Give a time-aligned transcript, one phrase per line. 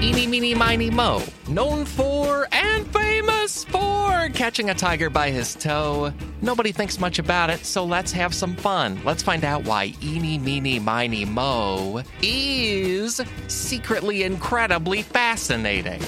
[0.00, 1.20] Eeny, meeny, miny, mo.
[1.48, 6.12] Known for and famous for catching a tiger by his toe.
[6.40, 9.00] Nobody thinks much about it, so let's have some fun.
[9.04, 16.00] Let's find out why Eeny, meeny, miny, mo is secretly incredibly fascinating.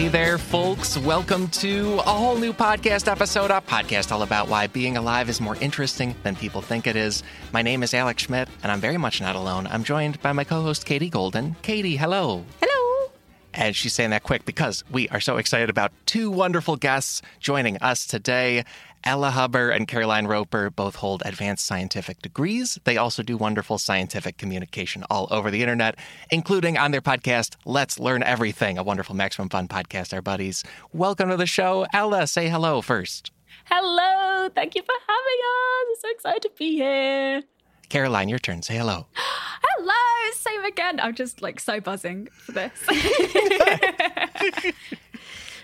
[0.00, 0.96] Hey there, folks.
[0.96, 5.42] Welcome to a whole new podcast episode, a podcast all about why being alive is
[5.42, 7.22] more interesting than people think it is.
[7.52, 9.66] My name is Alex Schmidt, and I'm very much not alone.
[9.66, 11.54] I'm joined by my co host, Katie Goldin.
[11.60, 12.46] Katie, hello.
[12.62, 13.12] Hello.
[13.52, 17.76] And she's saying that quick because we are so excited about two wonderful guests joining
[17.82, 18.64] us today.
[19.04, 22.78] Ella Hubber and Caroline Roper both hold advanced scientific degrees.
[22.84, 25.96] They also do wonderful scientific communication all over the internet,
[26.30, 30.62] including on their podcast, Let's Learn Everything, a wonderful Maximum Fun podcast, our buddies.
[30.92, 31.86] Welcome to the show.
[31.94, 33.32] Ella, say hello first.
[33.64, 34.50] Hello.
[34.54, 35.86] Thank you for having us.
[35.88, 37.42] I'm so excited to be here.
[37.88, 38.62] Caroline, your turn.
[38.62, 39.06] Say hello.
[39.62, 40.32] Hello.
[40.34, 41.00] Same again.
[41.00, 42.72] I'm just like so buzzing for this.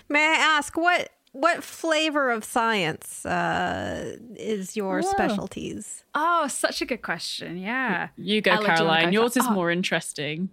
[0.09, 5.11] May I ask what what flavor of science uh, is your Whoa.
[5.11, 6.03] specialties?
[6.15, 7.57] oh, such a good question.
[7.57, 8.09] Yeah.
[8.17, 9.03] You go, Ella, do you wanna Caroline.
[9.13, 9.51] go Yours is Oh.
[9.51, 10.49] more interesting.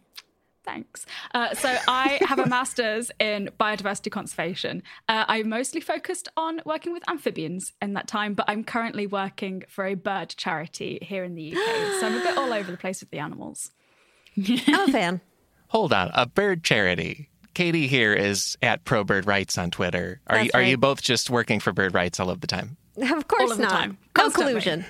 [0.65, 1.05] Thanks.
[1.35, 4.83] Uh, so I have a master's in biodiversity conservation.
[5.11, 9.65] Uh, I mostly focused on working with amphibians in that time, but I'm currently working
[9.69, 12.01] for a bird charity here in the UK.
[12.01, 13.73] So I'm a bit all over the place with the animals.
[14.39, 15.21] I'm a fan.
[15.69, 16.11] Hold on.
[16.15, 17.29] A bird charity.
[17.55, 20.21] Katie here is at Pro Bird Rights on Twitter.
[20.27, 22.77] Are you, That's are you both just working for bird rights all of the time?
[22.97, 23.71] Of course of not.
[23.71, 23.99] time.
[24.17, 24.85] No collusion.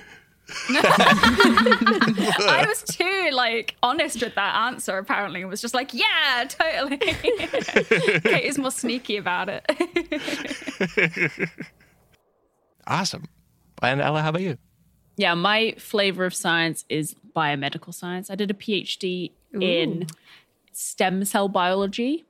[0.69, 4.97] I was too like honest with that answer.
[4.97, 9.65] Apparently, and was just like, "Yeah, totally." Kate is more sneaky about it.
[12.87, 13.25] Awesome.
[13.81, 14.57] And Ella, how about you?
[15.17, 18.29] Yeah, my flavor of science is biomedical science.
[18.29, 20.07] I did a PhD in
[20.71, 22.25] stem cell biology.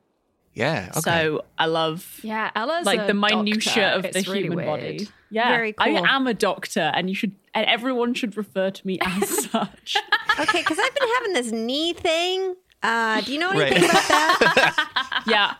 [0.55, 0.87] Yeah.
[0.91, 0.99] Okay.
[1.01, 3.81] So I love yeah, Ella's like a the minutiae doctor.
[3.99, 4.67] of It's the really human weird.
[4.79, 5.07] body.
[5.29, 5.49] Yeah.
[5.49, 5.97] Very cool.
[5.97, 9.97] I am a doctor and you should and everyone should refer to me as such.
[10.39, 12.55] Okay, because I've been having this knee thing.
[12.81, 13.71] Uh, do you know Right.
[13.73, 15.23] anything about that?
[15.27, 15.53] yeah.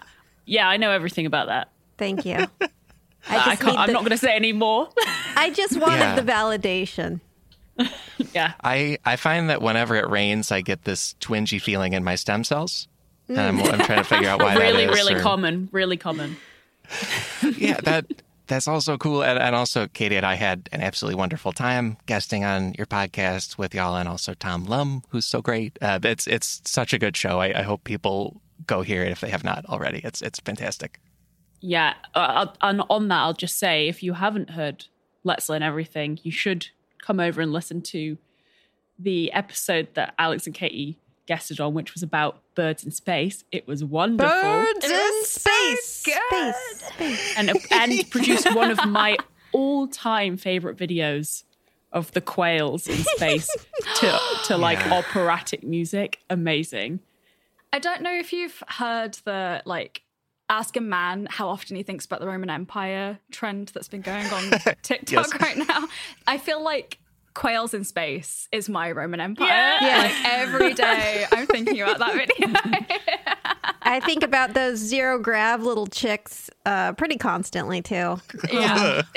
[0.46, 1.70] Yeah, I know everything about that.
[1.98, 2.36] Thank you.
[2.38, 2.48] I
[3.28, 4.90] I just can't, need I'm the- not going to say any more.
[5.36, 6.16] I just wanted Yeah.
[6.16, 7.20] the validation.
[8.34, 8.54] yeah.
[8.64, 12.44] I, I find that whenever it rains, I get this twingy feeling in my stem
[12.44, 12.88] cells.
[13.28, 14.96] And I'm, I'm trying to figure out why Really, that is.
[15.00, 15.70] really or- common.
[15.72, 16.38] Really common.
[17.58, 18.06] Yeah, that
[18.48, 19.24] that's also cool.
[19.24, 23.58] And, and also, Katie and I had an absolutely wonderful time guesting on your podcast
[23.58, 25.78] with y'all, and also Tom Lum, who's so great.
[25.82, 27.40] Uh, it's it's such a good show.
[27.40, 30.02] I, I hope people go hear it if they have not already.
[30.04, 31.00] It's it's fantastic.
[31.62, 34.86] Yeah, uh, and on that, I'll just say if you haven't heard
[35.24, 36.68] Let's Learn Everything, you should
[37.02, 38.18] come over and listen to
[39.00, 43.44] the episode that Alex and Katie guested on, which was about birds in space.
[43.52, 44.32] It was wonderful.
[44.42, 45.84] Birds It in space.
[45.84, 46.56] Space.
[46.94, 47.34] Space.
[47.38, 49.18] and and produced one of my
[49.52, 51.44] all-time favorite videos
[51.92, 53.48] of the quails in space
[54.00, 54.96] to to like Yeah.
[54.96, 56.20] operatic music.
[56.30, 57.00] Amazing.
[57.72, 60.02] I don't know if you've heard the like
[60.50, 64.28] ask a man how often he thinks about the Roman Empire trend that's been going
[64.28, 64.52] on
[64.84, 65.42] TikTok Yes.
[65.42, 65.88] right now.
[66.28, 67.00] I feel like
[67.36, 69.48] quails in space is my Roman Empire.
[69.48, 69.78] Yeah.
[69.82, 69.98] Yeah.
[70.00, 72.60] Like every day I'm thinking about that video.
[73.84, 78.18] I think about those zero grav little chicks uh, pretty constantly too.
[78.52, 79.04] yeah.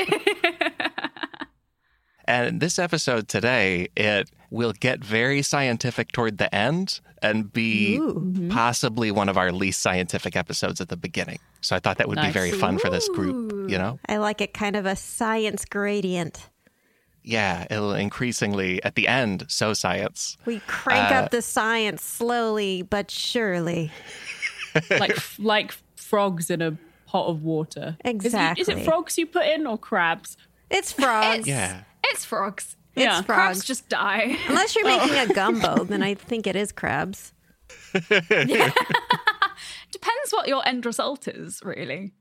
[2.28, 8.48] And this episode today, it will get very scientific toward the end and be Ooh.
[8.50, 11.38] possibly one of our least scientific episodes at the beginning.
[11.62, 13.70] So I thought that would be very fun for this group.
[13.70, 16.50] You know, I like it kind of a science gradient.
[17.28, 20.36] Yeah, it'll increasingly at the end so science.
[20.46, 23.92] We crank Uh, up the science slowly but surely.
[24.90, 26.76] like like frogs in a
[27.06, 27.96] pot of water.
[28.04, 28.62] Exactly.
[28.62, 30.36] Is it- Is, it frogs you put in or crabs?
[30.70, 31.46] It's frogs.
[31.46, 31.82] Yeah.
[32.04, 32.76] It's frogs.
[32.94, 33.22] It's Yeah.
[33.22, 33.64] Crabs frogs.
[33.64, 34.36] just die.
[34.48, 37.32] Unless you're making a gumbo, then I think it is crabs.
[37.92, 38.72] Depends
[40.32, 42.12] what your end result is, really.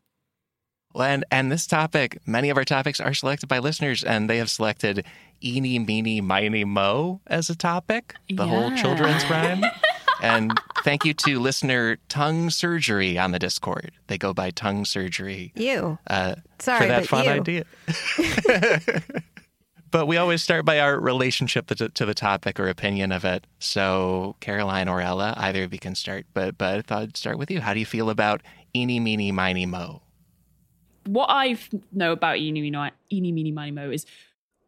[0.97, 4.37] Well, and, and this topic, many of our topics are selected by listeners, and they
[4.37, 5.05] have selected
[5.43, 9.63] Eeny, Meeny, Miny, Mo as a topic, the whole children's rhyme.
[10.23, 13.91] and thank you to listener Tongue Surgery on the Discord.
[14.07, 15.99] They go by Tongue Surgery You.
[16.07, 17.31] uh, Sorry, for that but fun you.
[17.31, 17.65] idea.
[19.91, 23.45] but we always start by our relationship to, to the topic or opinion of it.
[23.59, 26.25] So, Caroline or Ella, either of you can start.
[26.33, 27.61] But but I thought I'd start with you.
[27.61, 28.41] How do you feel about
[28.75, 30.01] eeny, meeny, miny, mo?
[31.07, 31.57] What I
[31.91, 34.05] know about eeny, meeny, eeny, meeny, miny, mo is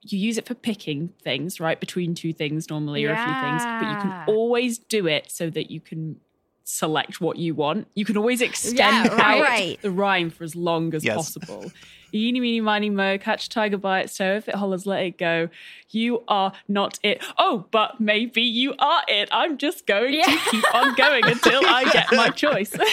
[0.01, 1.79] you use it for picking things, right?
[1.79, 5.49] Between two things normally or a few things, but you can always do it so
[5.49, 6.19] that you can
[6.63, 7.87] select what you want.
[7.95, 9.81] You can always extend Yeah, out right.
[9.81, 11.15] the rhyme for as long as Yes.
[11.15, 11.73] possible.
[12.13, 14.35] Eeny, meeny, miny, mo, catch a tiger by its toe.
[14.37, 15.49] If it hollers, let it go.
[15.89, 17.21] You are not it.
[17.37, 19.27] Oh, but maybe you are it.
[19.31, 20.25] I'm just going Yeah.
[20.25, 22.77] to keep on going until I get my choice.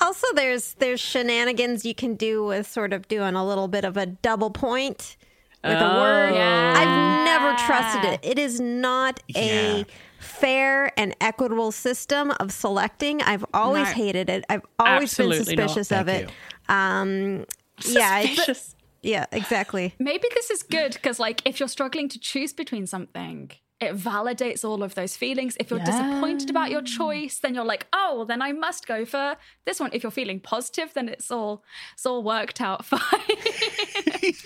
[0.00, 3.96] Also, there's there's shenanigans you can do with sort of doing a little bit of
[3.96, 5.16] a double point
[5.62, 6.00] with a Oh.
[6.00, 6.34] word.
[6.34, 6.74] Yeah.
[6.76, 8.20] I've never trusted it.
[8.22, 9.84] It is not a Yeah.
[10.18, 13.20] fair and equitable system of selecting.
[13.22, 13.92] I've always No.
[13.94, 14.44] hated it.
[14.48, 16.30] I've always been suspicious of it.
[16.68, 17.44] Um,
[17.84, 19.94] yeah, it's, yeah, exactly.
[19.98, 23.50] Maybe this is good because, like, if you're struggling to choose between something,
[23.80, 25.56] it validates all of those feelings.
[25.58, 29.04] If you're disappointed about your choice, then you're like, oh, well, then I must go
[29.04, 29.90] for this one.
[29.92, 33.00] If you're feeling positive, then it's all it's all worked out fine.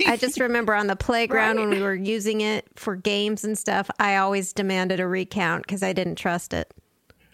[0.07, 3.91] I just remember on the playground when we were using it for games and stuff,
[3.99, 6.73] I always demanded a recount because I didn't trust it.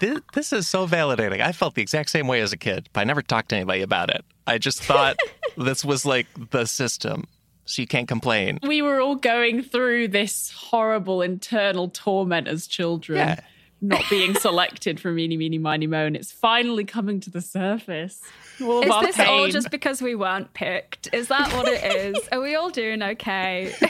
[0.00, 1.40] This, this is so validating.
[1.40, 3.82] I felt the exact same way as a kid, but I never talked to anybody
[3.82, 4.24] about it.
[4.46, 5.16] I just thought
[5.56, 7.24] this was like the system,
[7.66, 8.58] so you can't complain.
[8.62, 13.40] we were all going through this horrible internal torment as children, Yeah.
[13.82, 18.22] not being selected from Eeny, Meeny, Miny, Mo, and it's finally coming to the surface.
[18.62, 19.28] All is this pain.
[19.28, 21.08] all just because we weren't picked?
[21.12, 22.16] Is that what it is?
[22.32, 23.74] Are we all doing okay?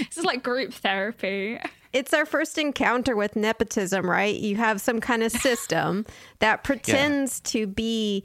[0.00, 1.58] this is like group therapy.
[1.92, 4.34] It's our first encounter with nepotism, right?
[4.34, 6.04] You have some kind of system
[6.40, 8.24] that pretends to be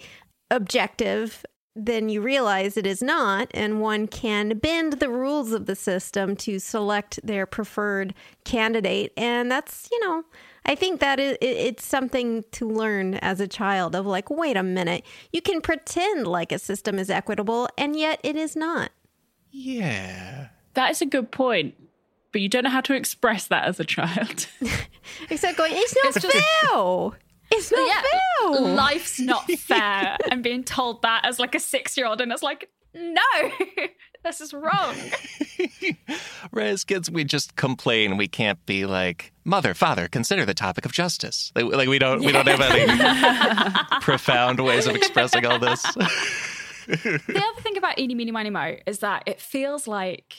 [0.50, 1.46] objective,
[1.76, 6.36] then you realize it is not, and one can bend the rules of the system
[6.38, 8.14] to select their preferred
[8.44, 9.14] candidate.
[9.16, 10.24] And that's, you know,
[10.66, 14.64] I think that is, it's something to learn as a child of like, wait a
[14.64, 18.92] minute, you can pretend like a system is equitable, and yet it is not.
[19.50, 20.50] Yeah.
[20.74, 21.76] that is a good point,
[22.32, 24.46] but you don't know how to express that as a child.
[25.30, 26.36] Except going, it's not It's just-
[26.70, 27.12] fair.
[27.52, 28.02] It's not yeah,
[28.52, 28.62] fair.
[28.62, 30.18] life's not fair.
[30.30, 33.22] and being told that as like a six year old, and it's like, no,
[34.24, 34.96] this is wrong.
[36.52, 38.18] Whereas kids, we just complain.
[38.18, 41.52] We can't be like, mother, father, consider the topic of justice.
[41.56, 45.82] Like, like we don't, we don't have any profound ways of expressing all this.
[46.88, 47.22] the
[47.52, 50.34] other thing about Eeny, Meeny, Miny, Mo is that it feels like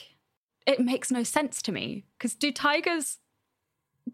[0.67, 2.05] it makes no sense to me.
[2.17, 3.17] Because do tigers.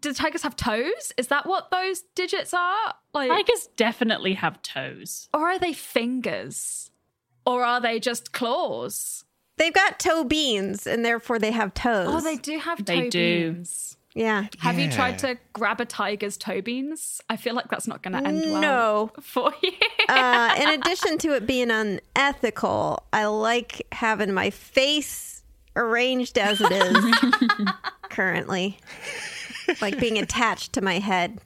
[0.00, 1.12] Do tigers have toes?
[1.16, 2.94] Is that what those digits are?
[3.12, 5.28] Like, Tigers definitely have toes.
[5.34, 6.90] or are they fingers?
[7.46, 9.24] Or are they just claws?
[9.56, 12.08] They've got toe beans, and therefore they have toes.
[12.10, 13.52] Oh, they do have toe They do.
[13.52, 13.96] beans.
[14.14, 14.46] Yeah.
[14.60, 17.20] Have you tried to grab a tiger's toe beans?
[17.30, 19.12] I feel like that's not going to end well No.
[19.22, 19.70] for you.
[20.08, 25.42] Uh, in addition to it being unethical, I like having my face
[25.76, 27.14] arranged as it is
[28.10, 28.78] currently,
[29.80, 31.38] like being attached to my head,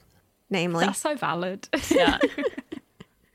[0.49, 0.85] namely.
[0.85, 1.67] that's so valid.
[1.89, 2.19] Yeah.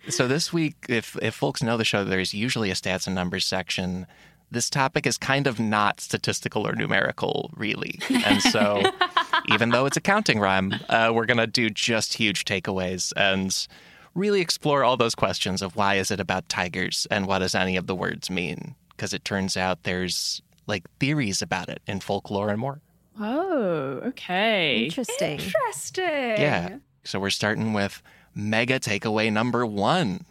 [0.09, 3.45] So this week, if if folks know the show, there's usually a stats and numbers
[3.45, 4.07] section.
[4.51, 8.01] This topic is kind of not statistical or numerical, really.
[8.09, 8.83] And so,
[9.53, 13.55] even though it's a counting rhyme, uh, we're gonna do just huge takeaways and
[14.15, 17.77] really explore all those questions of why is it about tigers and what does any
[17.77, 18.75] of the words mean?
[18.89, 22.81] Because it turns out there's like theories about it in folklore and more.
[23.19, 24.85] Oh, okay.
[24.85, 25.41] Interesting.
[25.41, 26.05] Interesting.
[26.05, 26.79] Yeah.
[27.05, 28.03] So we're starting with
[28.35, 30.25] mega takeaway number one.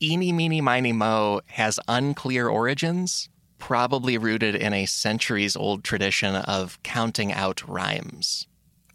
[0.00, 6.82] Eeny, meeny, miny, mo has unclear origins, probably rooted in a centuries old tradition of
[6.82, 8.46] counting out rhymes.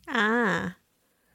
[0.08, 0.76] Ah.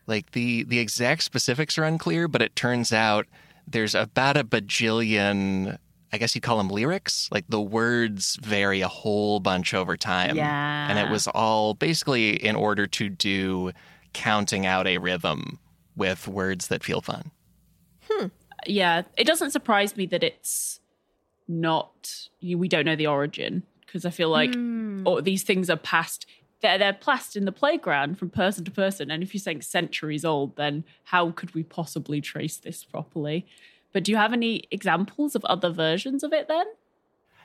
[0.06, 3.26] Like the, the exact specifics are unclear, but it turns out
[3.66, 5.78] there's about a bajillion,
[6.14, 7.28] I guess you'd call them lyrics.
[7.32, 10.36] Like the words vary a whole bunch over time.
[10.36, 10.88] Yeah.
[10.88, 13.72] And it was all basically in order to do
[14.12, 15.58] counting out a rhythm
[15.96, 17.32] with words that feel fun.
[18.08, 18.26] Hmm.
[18.66, 20.78] yeah, it doesn't surprise me that it's
[21.48, 22.28] not.
[22.38, 25.02] You, we don't know the origin because I feel like hmm.
[25.06, 26.26] or these things are passed.
[26.60, 30.24] They're they're passed in the playground from person to person, and if you're saying centuries
[30.24, 33.46] old, then how could we possibly trace this properly?
[33.94, 36.66] But do you have any examples of other versions of it then?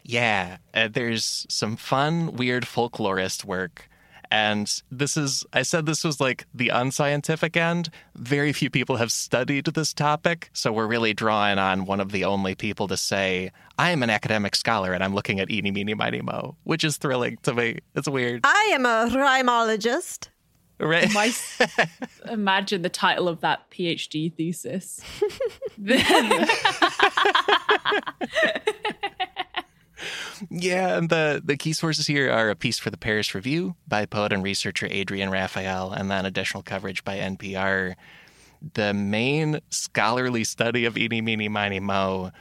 [0.03, 3.87] Yeah, uh, there's some fun, weird folklorist work.
[4.31, 7.89] And this is, I said this was like the unscientific end.
[8.15, 10.49] Very few people have studied this topic.
[10.53, 14.09] So we're really drawing on one of the only people to say, I am an
[14.09, 17.79] academic scholar and I'm looking at Eeny, Meeny, Miny, Mo, which is thrilling to me.
[17.95, 18.41] It's weird.
[18.43, 20.29] I am a rhymologist.
[20.79, 21.13] Right?
[21.13, 21.31] My,
[22.31, 25.01] imagine the title of that PhD thesis.
[30.49, 34.05] Yeah, and the, the key sources here are a piece for the Paris Review by
[34.05, 37.95] poet and researcher Adrian Raphael, and then additional coverage by NPR.
[38.73, 42.31] The main scholarly study of Eeny, Meeny, Miny, Mo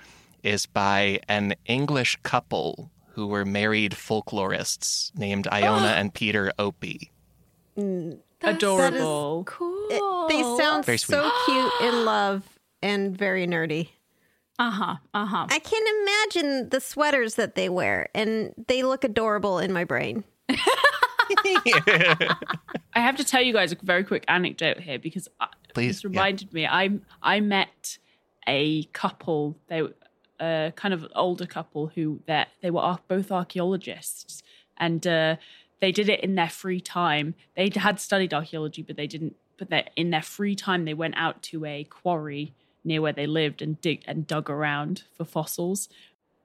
[0.43, 7.11] is by an English couple who were married folklorists named Iona and Peter Opie.
[7.77, 8.19] Mm.
[8.43, 9.45] Adorable.
[9.47, 10.27] Cool.
[10.29, 12.43] They sound so cute in love
[12.83, 13.91] and very nerdy.
[14.59, 14.97] Uh huh.
[15.15, 15.47] Uh huh.
[15.51, 20.25] I can imagine the sweaters that they wear, and they look adorable in my brain.
[20.49, 22.37] I
[22.95, 25.29] have to tell you guys a very quick anecdote here because
[25.75, 26.09] Please, this yeah.
[26.11, 26.67] reminded me.
[26.67, 26.91] I
[27.23, 27.99] I met
[28.47, 29.57] a couple.
[29.69, 29.95] They were
[30.41, 34.43] a kind of older couple who that they were both archaeologists,
[34.77, 35.37] and uh,
[35.81, 37.35] they did it in their free time.
[37.57, 39.37] They had studied archaeology, but they didn't.
[39.59, 42.55] But they, in their free time, they went out to a quarry
[42.85, 45.89] near where they lived and dig and dug around for fossils.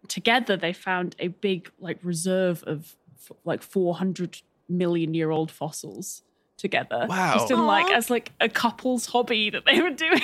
[0.08, 5.52] Together, they found a big like reserve of f- like four hundred million year old
[5.52, 6.24] fossils
[6.58, 7.06] together.
[7.08, 7.34] Wow.
[7.34, 10.22] Just in like as like a couple's hobby that they were doing.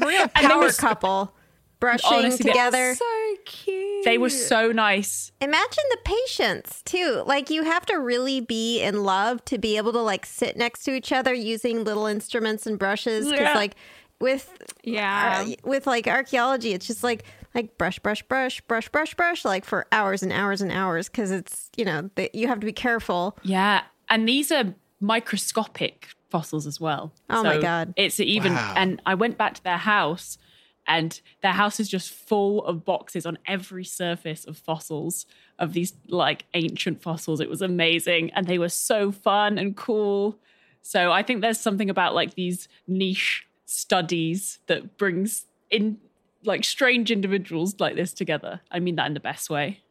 [0.00, 1.34] Real And they power were- couple
[1.80, 2.94] brushing Honestly, together.
[2.94, 3.04] So
[3.44, 3.87] cute.
[4.08, 5.30] They were so nice.
[5.40, 7.22] Imagine the patience too.
[7.26, 10.84] Like you have to really be in love to be able to like sit next
[10.84, 13.26] to each other using little instruments and brushes.
[13.30, 13.54] Because Yeah.
[13.54, 13.74] like
[14.20, 14.50] with
[14.82, 15.44] Yeah.
[15.46, 17.24] uh, with like archaeology, it's just like
[17.54, 21.08] like brush, brush, brush, brush, brush, brush, like for hours and hours and hours.
[21.08, 23.36] Because it's you know the, you have to be careful.
[23.42, 27.12] Yeah, and these are microscopic fossils as well.
[27.30, 27.94] Oh my God.
[27.96, 28.74] It's even Wow.
[28.76, 30.36] and I went back to their house
[30.88, 35.26] and their house is just full of boxes on every surface of fossils
[35.58, 37.40] of these like ancient fossils.
[37.40, 40.38] It was amazing and they were so fun and cool.
[40.80, 45.98] So I think there's something about like these niche studies that brings in
[46.42, 48.62] like strange individuals like this together.
[48.70, 49.82] I mean that in the best way.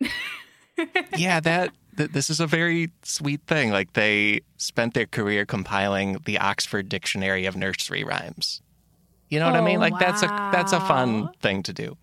[1.16, 3.70] yeah, that, that this is a very sweet thing.
[3.70, 8.60] Like they spent their career compiling the Oxford Dictionary of Nursery Rhymes.
[9.32, 9.78] You know what I mean?
[9.78, 11.96] Oh, Like that's a that's a fun thing to do.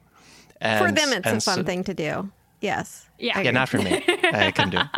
[0.60, 2.32] for them, it's a fun so- thing to do.
[2.60, 3.08] Yes.
[3.20, 3.40] Yeah.
[3.40, 4.04] Yeah, not for me.
[4.34, 4.80] I can do.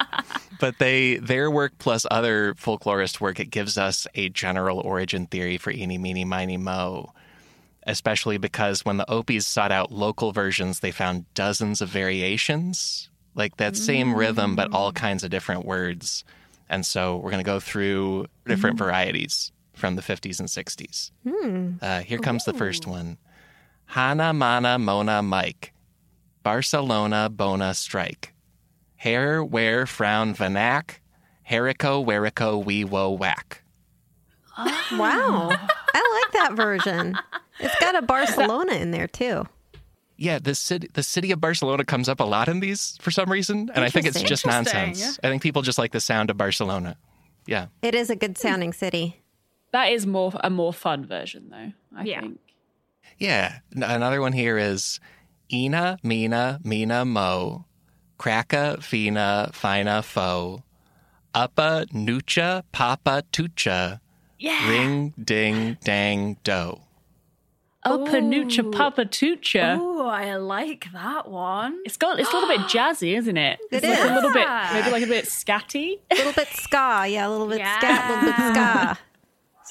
[0.60, 5.58] But they their work plus other folklorist work, it gives us a general origin theory
[5.58, 7.14] for Eeny, Meeny, Miny, Mo.
[7.88, 13.58] Especially because when the Opies sought out local versions, they found dozens of variations, like
[13.58, 14.96] that same rhythm, but all mm.
[14.96, 16.24] kinds of different words.
[16.70, 18.86] And so we're going to go through different mm.
[18.86, 21.12] varieties from the 50s and 60s.
[21.82, 23.18] Uh, here comes the first one
[23.88, 25.74] Hana, Mana, Mona, Mike.
[26.44, 28.34] Barcelona, Bona, Strike.
[28.96, 31.00] Hair, wear, frown, vanak.
[31.50, 33.64] Herico, werico, wee, wo, whack.
[34.58, 35.50] Wow.
[35.94, 37.18] I like that version.
[37.60, 39.46] It's got a Barcelona in there too.
[40.18, 43.30] Yeah, the city, the city of Barcelona comes up a lot in these for some
[43.32, 44.80] reason, and I think it's just Interesting.
[44.90, 45.20] nonsense.
[45.24, 46.96] I think people just like the sound of Barcelona.
[47.48, 49.21] Yeah, It is a good sounding city.
[49.72, 52.22] That is more a more fun version though, I Yeah.
[52.22, 52.40] think.
[53.18, 53.60] yeah.
[53.76, 55.00] N- Another one here is
[55.52, 57.66] Ina, Mina, Mina, Mo,
[58.18, 60.64] Kraka, Fina, Fina, Fo,
[61.34, 64.00] Uppa, Nucha, Papa, Tucha,
[64.40, 64.70] Yeah.
[64.70, 66.80] Ring, Ding, Dang, Do.
[67.84, 69.76] Oh, Panucha Papa Tucha.
[69.80, 71.80] Oh, I like that one.
[71.84, 73.60] It's got it's a little bit jazzy, isn't it?
[73.72, 74.06] It it's like is.
[74.12, 76.00] a little bit maybe like a bit scatty.
[76.12, 78.98] A little bit ska, yeah, a little bit scat, a little bit ska.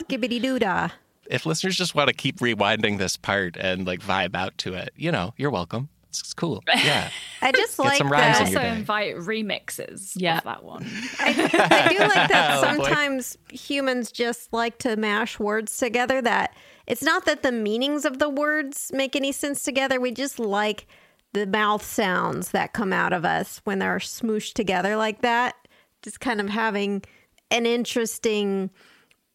[0.04, 0.88] Skibbity doo dah.
[1.28, 4.90] if listeners just want to keep rewinding this part and like vibe out to it,
[4.96, 5.88] you know, you're welcome.
[6.08, 6.62] It's, it's cool.
[6.74, 7.08] Yeah.
[7.40, 8.46] I just Get like some rhymes that.
[8.48, 8.78] in your Also day.
[8.78, 10.38] invite remixes Yeah.
[10.38, 10.84] of that one.
[11.20, 12.82] I do like that Oh, boy.
[12.84, 16.54] sometimes humans just like to mash words together that
[16.88, 20.00] it's not that the meanings of the words make any sense together.
[20.00, 20.88] We just like
[21.32, 25.54] the mouth sounds that come out of us when they're smooshed together like that.
[26.02, 27.04] Just kind of having
[27.52, 28.70] an interesting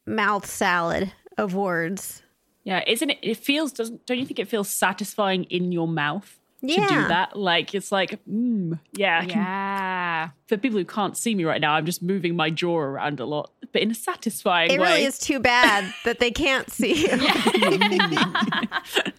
[0.06, 2.22] mouth salad of words.
[2.64, 3.20] Yeah, isn't it?
[3.22, 7.36] It feels doesn't don't you think it feels satisfying in your mouth to do that?
[7.38, 9.22] Like it's like, mm, yeah.
[9.26, 10.30] Can- Yeah.
[10.48, 13.26] for people who can't see me right now, I'm just moving my jaw around a
[13.26, 14.88] lot, but in a satisfying It way.
[14.94, 17.18] really is too bad that they can't see you.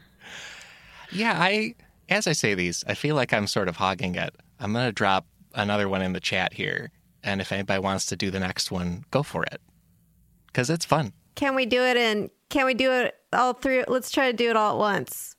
[1.13, 1.35] Yeah.
[1.41, 1.75] I,
[2.09, 4.35] as I say these, I feel like I'm sort of hogging it.
[4.61, 6.91] I'm going to drop another one in the chat here.
[7.23, 9.61] And if anybody wants to do the next one, go for it.
[10.57, 11.13] Because it's fun.
[11.35, 12.31] Can we do it in?
[12.49, 13.85] Can we do it all three?
[13.87, 15.37] Let's try to do it all at once.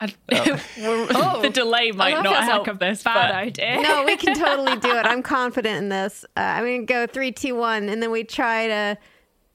[0.00, 3.82] I- the delay might that not help like a this, bad but idea.
[3.82, 5.06] No, we can totally do it.
[5.06, 6.24] I'm confident in this.
[6.36, 8.98] Uh, I'm gonna go three, two, one, and then we try to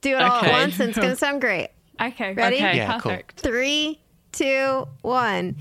[0.01, 1.69] do it all at once, and it's gonna sound great.
[2.01, 2.33] Okay.
[2.33, 2.57] Ready?
[2.57, 2.75] Okay.
[2.75, 3.13] Yeah, cool.
[3.13, 3.39] Perfect.
[3.39, 4.01] Three,
[4.33, 5.55] two, one.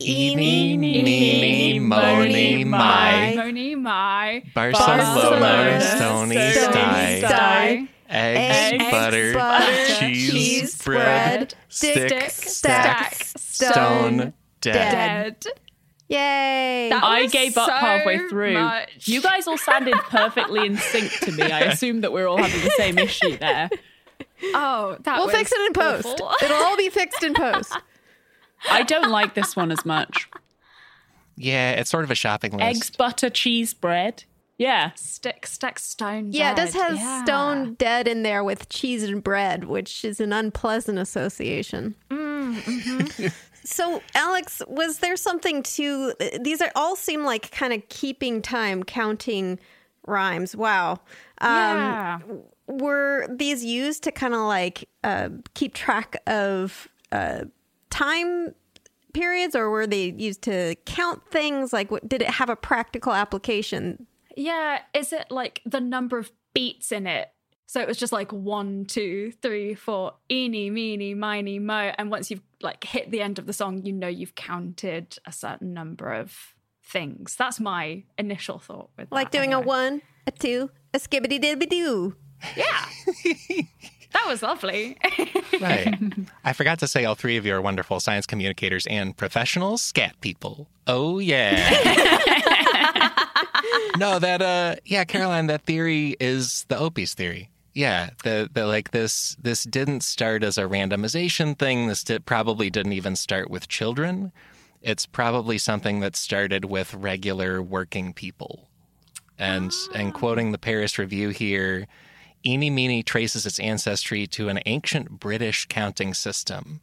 [0.00, 3.34] Eeny, meeny, mony, my.
[3.34, 4.44] Moni, my.
[4.54, 12.08] Barcelona, Barcelona, Stony, Stony Sty, Sty, eggs, Eggs, butter, butter, cheese, cheese, bread, bread, stick,
[12.08, 13.72] stick, stack, stack, stone,
[14.18, 15.36] stone, dead.
[15.40, 15.46] Dead.
[16.08, 16.88] Yay!
[16.90, 18.54] That I was gave up so halfway through.
[18.54, 19.06] much.
[19.06, 21.44] You guys all sounded perfectly in sync to me.
[21.44, 23.70] I assume that we're all having the same issue there.
[24.42, 26.06] Oh, that we'll was fix it in post.
[26.06, 26.32] awful.
[26.42, 27.76] It'll all be fixed in post.
[28.70, 30.28] I don't like this one as much.
[31.36, 32.62] Yeah, it's sort of a shopping list.
[32.64, 34.24] Eggs, butter, cheese, bread.
[34.60, 34.90] Yeah.
[34.94, 36.32] Stick, stack, stone.
[36.32, 37.24] Yeah, it does have Yeah.
[37.24, 41.94] stone dead in there with cheese and bread, which is an unpleasant association.
[43.64, 46.60] so, Alex, was there something to these?
[46.60, 49.58] Are all seem like kind of keeping time, counting
[50.06, 50.54] rhymes.
[50.54, 51.00] Wow.
[51.38, 52.18] Um, Yeah.
[52.66, 57.44] Were these used to kind of like uh, keep track of uh,
[57.88, 58.54] time
[59.14, 61.72] periods, or were they used to count things?
[61.72, 64.06] Like, what, did it have a practical application?
[64.40, 67.28] Yeah, is it like the number of beats in it?
[67.66, 71.92] So it was just like one, two, three, four, eeny, meeny, miny, mo.
[71.98, 75.30] And once you've like hit the end of the song, you know you've counted a
[75.30, 77.36] certain number of things.
[77.36, 81.68] That's my initial thought with Like that, doing a one, a two, a skibbity dibby
[81.68, 82.16] doo.
[82.56, 82.86] Yeah.
[84.14, 84.96] that was lovely.
[85.60, 85.94] Right.
[86.42, 90.18] I forgot to say all three of you are wonderful science communicators and professional scat
[90.22, 90.70] people.
[90.86, 92.40] Oh yeah.
[94.00, 97.50] no, that uh yeah, Caroline, that theory is the Opie's theory.
[97.74, 101.86] Yeah, the the like this this didn't start as a randomization thing.
[101.86, 104.32] This did, probably didn't even start with children.
[104.80, 108.70] It's probably something that started with regular working people.
[109.38, 111.86] And and quoting the Paris Review here,
[112.44, 116.80] Eeny Meeny traces its ancestry to an ancient British counting system,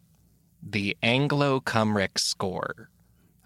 [0.61, 2.91] the Anglo Cymric score.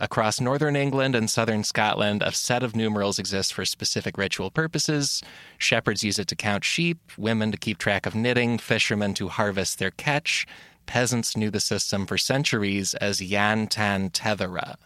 [0.01, 5.21] Across northern England and southern Scotland, a set of numerals exists for specific ritual purposes.
[5.59, 9.77] Shepherds use it to count sheep, women to keep track of knitting, fishermen to harvest
[9.77, 10.47] their catch.
[10.87, 14.77] Peasants knew the system for centuries as Yan Tan Tethera.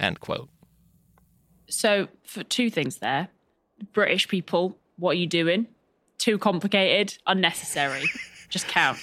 [0.00, 0.48] End quote.
[1.68, 3.28] So, for two things there
[3.92, 5.66] British people, what are you doing?
[6.16, 8.04] Too complicated, unnecessary.
[8.54, 8.98] Just count.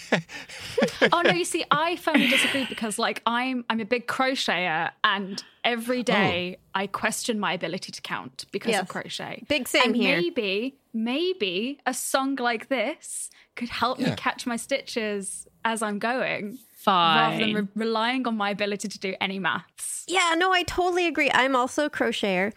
[1.11, 5.43] oh no, you see, I firmly disagree because like I'm I'm a big crocheter and
[5.65, 6.03] every oh.
[6.03, 8.83] day I question my ability to count because Yes.
[8.83, 9.43] of crochet.
[9.49, 10.21] Big same and here.
[10.21, 16.57] Maybe, maybe a song like this could help me catch my stitches as I'm going.
[16.77, 17.17] Fine.
[17.17, 20.05] Rather than re- relying on my ability to do any maths.
[20.07, 21.29] Yeah, no, I totally agree.
[21.33, 22.53] I'm also a crocheter.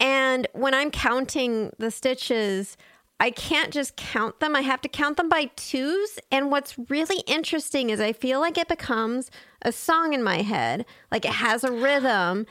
[0.00, 2.78] And when I'm counting the stitches,
[3.20, 4.54] I can't just count them.
[4.54, 6.18] I have to count them by twos.
[6.30, 9.30] And what's really interesting is I feel like it becomes
[9.62, 10.86] a song in my head.
[11.10, 12.46] Like it has a rhythm.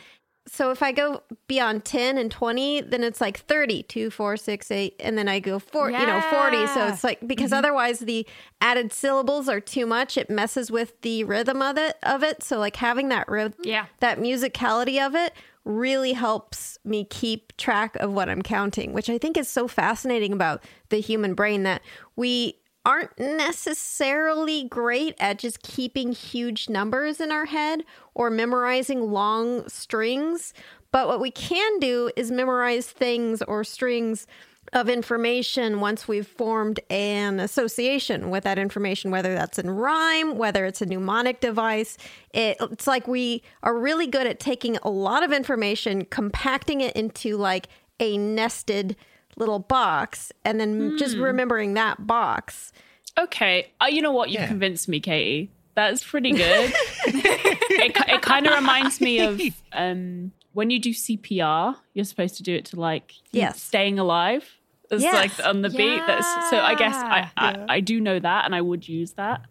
[0.49, 4.71] So if I go beyond 10 and 20, then it's like 30, 2, 4, 6,
[4.71, 6.67] 8, and then I go four, you know, 40.
[6.67, 7.57] So it's like because mm-hmm.
[7.57, 8.25] otherwise the
[8.61, 10.17] added syllables are too much.
[10.17, 12.43] It messes with the rhythm of it of it.
[12.43, 13.87] So like having that rhythm Yeah.
[13.99, 15.33] that musicality of it
[15.67, 20.33] really helps me keep track of what I'm counting, which I think is so fascinating
[20.33, 21.81] about the human brain that
[22.15, 27.83] we aren't necessarily great at just keeping huge numbers in our head
[28.15, 30.53] or memorizing long strings.
[30.91, 34.25] But what we can do is memorize things or strings
[34.73, 40.65] of information once we've formed an association with that information, whether that's in rhyme, whether
[40.65, 41.97] it's a mnemonic device.
[42.33, 46.95] It, it's like we are really good at taking a lot of information, compacting it
[46.95, 47.67] into like
[47.99, 48.95] a nested
[49.37, 52.71] little box, and then just remembering that box.
[53.17, 54.29] Okay, uh, you know what?
[54.29, 54.47] You've Yeah.
[54.47, 55.51] convinced me, Katie.
[55.75, 56.73] That's pretty good.
[57.07, 59.39] it it kind of reminds me of
[59.73, 61.75] um, when you do CPR.
[61.93, 63.61] You're supposed to do it to like Yes.
[63.61, 64.56] staying alive.
[64.89, 65.37] It's Yes.
[65.39, 66.01] like on the beat.
[66.07, 66.59] That's so.
[66.59, 67.65] I guess I, I Yeah.
[67.69, 69.41] I do know that, and I would use that.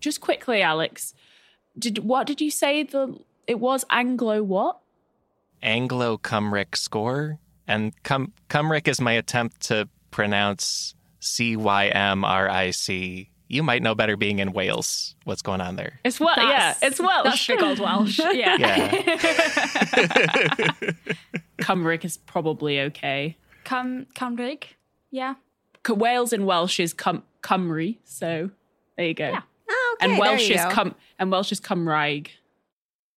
[0.00, 1.14] Just quickly, Alex,
[1.78, 2.82] did what did you say?
[2.82, 4.78] The it was Anglo what?
[5.62, 7.38] Anglo Cymric score.
[7.66, 13.28] And Cum- Cymric is my attempt to pronounce C Y M R I C.
[13.48, 15.14] You might know better being in Wales.
[15.24, 15.98] What's going on there?
[16.04, 16.36] It's Welsh.
[16.38, 17.24] Yeah, it's Welsh.
[17.24, 18.18] That's big old Welsh.
[18.32, 18.56] Yeah.
[18.56, 20.70] Yeah.
[21.66, 23.36] Cymric is probably okay.
[23.70, 24.66] Come, come, Rig.
[25.12, 25.34] Yeah.
[25.86, 28.50] C- Wales in Welsh is cum- Cymru, so
[28.96, 29.30] there you go.
[29.30, 29.42] Yeah.
[29.70, 30.10] Oh, okay.
[30.10, 30.70] and Welsh is go.
[30.70, 32.26] cum and Welsh is Cymraeg.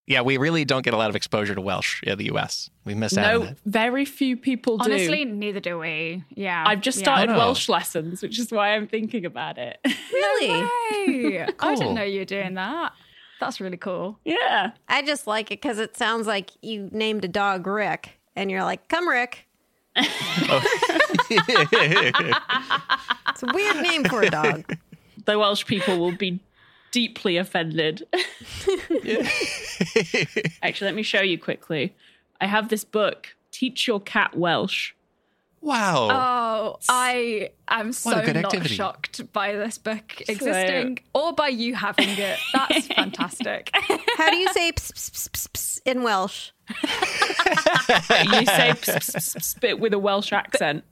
[0.06, 2.70] Yeah, we really don't get a lot of exposure to Welsh in the US.
[2.84, 3.58] We miss out No, it.
[3.66, 4.84] very few people do.
[4.92, 6.22] Honestly, neither do we.
[6.36, 6.62] Yeah.
[6.64, 7.04] I've just Yeah.
[7.04, 7.38] started Oh, no.
[7.38, 9.78] Welsh lessons, which is why I'm thinking about it.
[10.12, 10.46] Really?
[10.46, 12.92] Hey, I didn't know you were doing that.
[13.40, 14.20] That's really cool.
[14.24, 14.70] yeah.
[14.88, 18.62] I just like it because it sounds like you named a dog Rick, and you're
[18.62, 19.43] like, "Come, Rick."
[19.96, 20.62] Oh.
[23.30, 24.76] It's a weird name for a dog.
[25.26, 26.40] The Welsh people will be
[26.92, 28.06] deeply offended.
[30.62, 31.94] Actually, let me show you quickly.
[32.42, 34.92] I have this book, Teach Your Cat Welsh.
[35.64, 36.08] Wow.
[36.10, 38.74] Oh, I am so good not activity.
[38.74, 42.38] shocked by this book existing or by you having it.
[42.52, 43.70] That's fantastic.
[44.16, 46.50] How do you say ps, ps, ps, ps, ps in Welsh?
[46.70, 50.84] You say pss, pss, pss, pss, with a Welsh accent.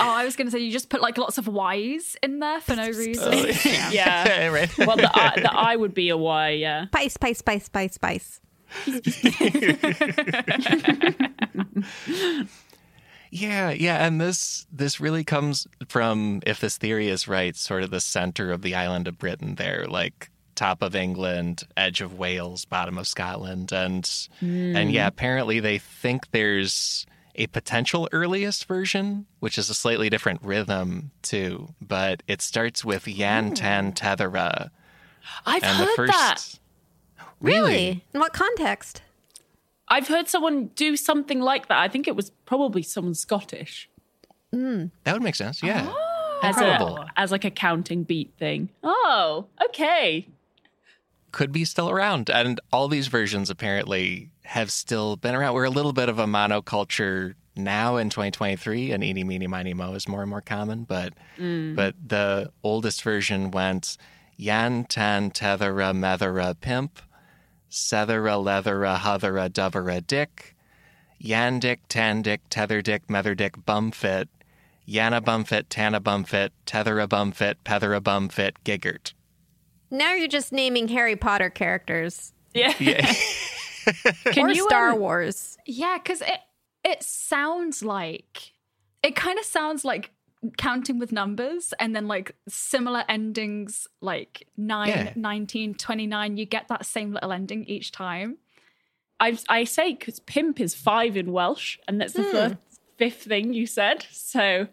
[0.00, 2.60] oh, I was going to say you just put like lots of Y's in there
[2.60, 3.34] for no reason.
[3.34, 3.88] Oh, yeah.
[3.92, 4.46] Yeah.
[4.48, 4.78] right.
[4.78, 6.86] Well, the I, the I would be a Y, yeah.
[6.86, 8.40] Spice, spice, spice, spice, spice.
[13.34, 17.90] Yeah, yeah, and this this really comes from, if this theory is right, sort of
[17.90, 19.54] the center of the island of Britain.
[19.54, 25.08] There, like top of England, edge of Wales, bottom of Scotland, and and yeah, hmm.
[25.08, 31.72] apparently they think there's a potential earliest version, which is a slightly different rhythm too,
[31.80, 33.90] but it starts with Yan Tan oh.
[33.92, 34.68] Tethera,
[35.46, 36.12] I've and heard the first.
[36.12, 36.58] that.
[37.40, 38.04] Really?
[38.12, 39.00] In what context?
[39.92, 41.78] I've heard someone do something like that.
[41.78, 43.90] I think it was probably someone Scottish
[44.50, 44.86] hmm.
[45.04, 45.62] That would make sense.
[45.62, 45.86] Yeah.
[45.86, 46.38] Ah.
[46.42, 48.70] as a as like a counting beat thing.
[48.82, 50.26] Oh, okay.
[51.30, 52.30] could be still around.
[52.30, 55.54] And all these versions apparently have still been around.
[55.54, 59.92] We're a little bit of a monoculture now in 2023, and eeny, meeny, miny, mo
[59.92, 60.84] is more and more common.
[60.84, 61.76] But mm.
[61.76, 63.98] but the oldest version went
[64.36, 66.98] yan, tan, tethera, methera, pimp,
[67.72, 70.54] sethera, leathera, huthera, dovera, dick,
[71.22, 74.28] yandick, tandick, tetherdick, metherdick, bumfit,
[74.86, 79.14] yana bumfit, tana bumfit, tethera bumfit, pethera bumfit, giggert.
[79.90, 82.74] Now you're just naming Harry Potter characters Yeah.
[82.80, 83.12] Yeah.
[84.26, 85.56] Can or you Star um, Wars.
[85.66, 86.38] Yeah, because it
[86.84, 88.52] it sounds like
[89.02, 90.10] it kind of sounds like
[90.56, 95.12] counting with numbers and then like similar endings like 9 Yeah.
[95.14, 98.38] 19 29 you get that same little ending each time
[99.22, 102.30] I I say because pimp is five in Welsh, and that's the hmm.
[102.32, 102.56] first,
[102.98, 104.04] fifth thing you said.
[104.10, 104.66] So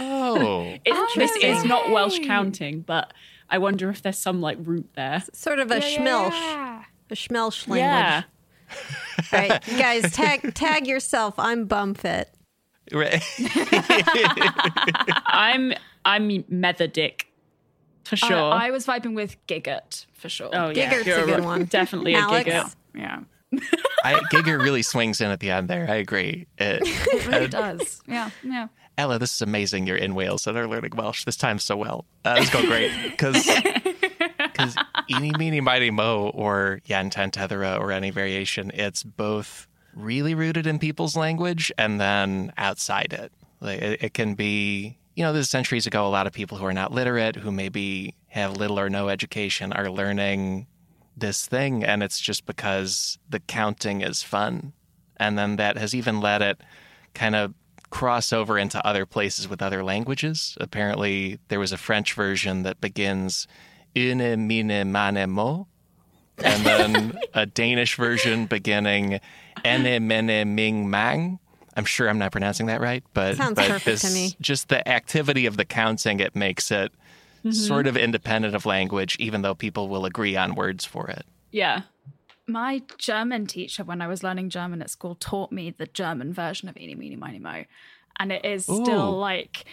[0.00, 0.76] Oh.
[0.84, 3.14] it, this is not Welsh counting, but
[3.48, 5.22] I wonder if there's some like root there.
[5.32, 6.30] Sort of a schmelsh.
[6.30, 6.84] Yeah.
[7.10, 7.78] A schmelsh language.
[7.78, 8.22] Yeah.
[9.32, 11.34] All right, you guys, tag tag yourself.
[11.38, 12.26] I'm bumfit.
[12.90, 13.22] Right.
[15.26, 15.72] I'm
[16.04, 17.22] I'm Metherdick
[18.04, 18.52] for Uh, sure.
[18.52, 20.50] I was vibing with Giggart for sure.
[20.52, 21.44] oh yeah, Giggert's a you're good right.
[21.44, 21.64] one.
[21.66, 22.48] Definitely Alex?
[22.48, 22.74] a gigger.
[22.94, 23.20] yeah.
[24.02, 25.86] I, Giger really swings in at the end there.
[25.88, 26.46] I agree.
[26.58, 28.00] It, It really does.
[28.08, 28.30] Yeah.
[28.42, 28.68] Yeah.
[28.98, 29.86] Ella, this is amazing.
[29.86, 32.06] You're in Wales and are learning Welsh this time so well.
[32.24, 33.46] Uh, this is going great because
[34.38, 34.74] because
[35.10, 40.66] eeny meeny miny mo or yan tan tethera or any variation, it's both really rooted
[40.66, 43.32] in people's language and then outside it.
[43.60, 46.06] Like it, it can be, you know, this centuries ago.
[46.06, 49.72] A lot of people who are not literate, who maybe have little or no education,
[49.72, 50.66] are learning
[51.16, 54.72] this thing, and it's just because the counting is fun,
[55.18, 56.60] and then that has even let it
[57.14, 57.52] kind of
[57.90, 60.56] cross over into other places with other languages.
[60.60, 63.46] Apparently, there was a French version that begins
[63.94, 65.66] une mine mane mo,
[66.38, 69.20] and then a Danish version beginning
[69.64, 71.38] ming mang.
[71.76, 74.36] I'm sure I'm not pronouncing that right, but, Sounds but perfect to me.
[74.40, 76.92] just the activity of the counting, it makes it
[77.38, 77.50] mm-hmm.
[77.50, 81.24] sort of independent of language, even though people will agree on words for it.
[81.50, 81.82] Yeah.
[82.46, 86.68] My German teacher, when I was learning German at school, taught me the German version
[86.68, 87.64] of Eeny, Meeny, Miny, Mo.
[88.18, 89.16] And it is still Ooh.
[89.16, 89.64] like,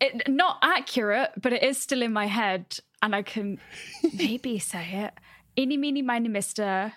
[0.00, 2.78] it, not accurate, but it is still in my head.
[3.00, 3.58] And I can
[4.14, 5.14] maybe say it.
[5.58, 6.92] Eeny, Meeny, Miny, Mister.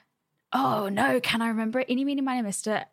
[0.54, 1.20] Oh, no.
[1.20, 1.90] Can I remember it?
[1.90, 2.86] Eeny, Meeny, Miny, Mister.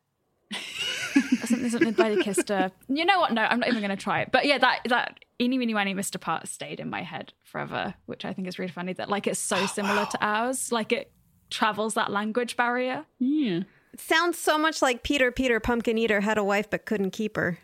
[1.46, 2.70] something, something by the Kister.
[2.88, 3.32] You know what?
[3.32, 4.30] No, I'm not even going to try it.
[4.32, 8.24] But yeah, that, that Eeny, Meeny, Miny, Mister part stayed in my head forever, which
[8.24, 10.70] I think is really funny that like it's so similar to ours.
[10.70, 11.10] Like it
[11.50, 13.06] travels that language barrier.
[13.18, 13.60] Yeah.
[13.92, 17.36] It sounds so much like Peter Peter Pumpkin Eater had a wife but couldn't keep
[17.36, 17.58] her.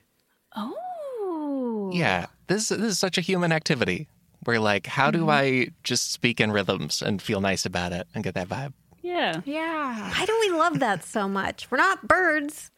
[0.57, 1.91] Oh.
[1.93, 4.09] Yeah, this this is such a human activity.
[4.45, 5.31] Where like, how do mm-hmm.
[5.31, 8.73] I just speak in rhythms and feel nice about it and get that vibe?
[9.03, 9.41] Yeah.
[9.45, 10.11] Yeah.
[10.11, 11.71] Why do we love that so much?
[11.71, 12.71] We're not birds.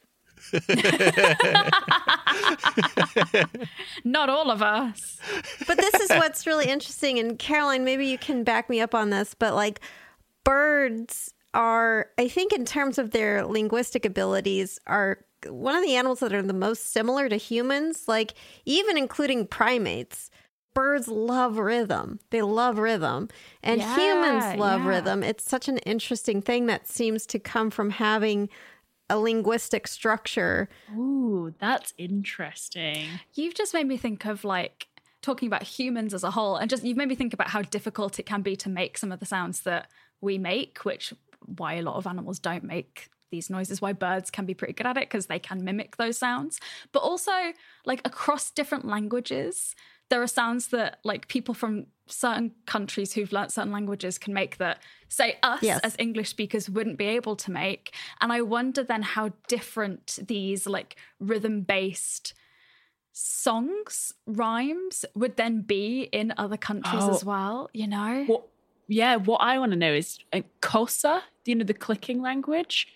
[4.04, 5.18] Not all of us.
[5.66, 7.18] But this is what's really interesting.
[7.18, 9.80] And Caroline, maybe you can back me up on this, but like
[10.44, 16.20] birds are, I think, in terms of their linguistic abilities, are one of the animals
[16.20, 18.34] that are the most similar to humans, like
[18.64, 20.30] even including primates.
[20.74, 22.18] Birds love rhythm.
[22.30, 23.28] They love rhythm.
[23.62, 24.88] And Yeah, humans love yeah.
[24.88, 25.22] rhythm.
[25.22, 28.48] It's such an interesting thing that seems to come from having
[29.08, 30.68] a linguistic structure.
[30.90, 33.20] Ooh, that's interesting.
[33.34, 34.88] You've just made me think of like
[35.22, 38.18] talking about humans as a whole, and just you've made me think about how difficult
[38.18, 39.88] it can be to make some of the sounds that
[40.20, 41.14] we make, which
[41.46, 44.86] why a lot of animals don't make these noises, why birds can be pretty good
[44.86, 46.60] at it because they can mimic those sounds.
[46.92, 47.32] But also,
[47.86, 49.74] like across different languages,
[50.14, 54.58] there are sounds that like people from certain countries who've learnt certain languages can make
[54.58, 55.80] that say us Yes.
[55.82, 57.92] as English speakers wouldn't be able to make.
[58.20, 62.32] And I wonder then how different these like rhythm based
[63.12, 67.14] songs, rhymes would then be in other countries Oh.
[67.16, 68.24] as well, you know?
[68.26, 68.42] What?
[68.86, 72.86] Yeah, what I want to know is uh, Xhosa, do you know the clicking language,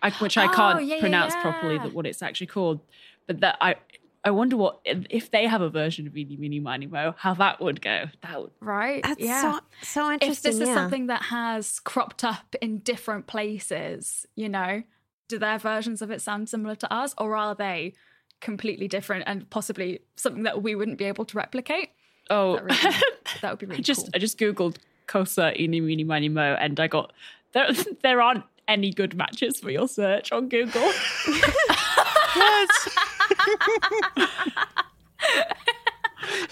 [0.00, 1.42] I, which I Oh, can't yeah, yeah, pronounce yeah.
[1.42, 2.78] properly that what it's actually called,
[3.26, 3.76] but that I
[4.24, 7.34] I wonder what if if they have a version of Eeny Meeny Miny Mo, how
[7.34, 8.06] that would go.
[8.22, 9.02] That would, Right?
[9.02, 9.42] That's yeah.
[9.42, 10.58] so so if interesting.
[10.58, 14.82] this is something that has cropped up in different places, you know,
[15.28, 17.94] do their versions of it sound similar to us or are they
[18.40, 21.90] completely different and possibly something that we wouldn't be able to replicate?
[22.30, 22.96] oh, That, really,
[23.42, 24.10] that would be really I just cool.
[24.14, 24.76] I just googled
[25.06, 27.12] Xhosa Eeny Meeny Miny Mo, and I got
[27.52, 27.68] there
[28.02, 30.92] there aren't any good matches for your search on Google.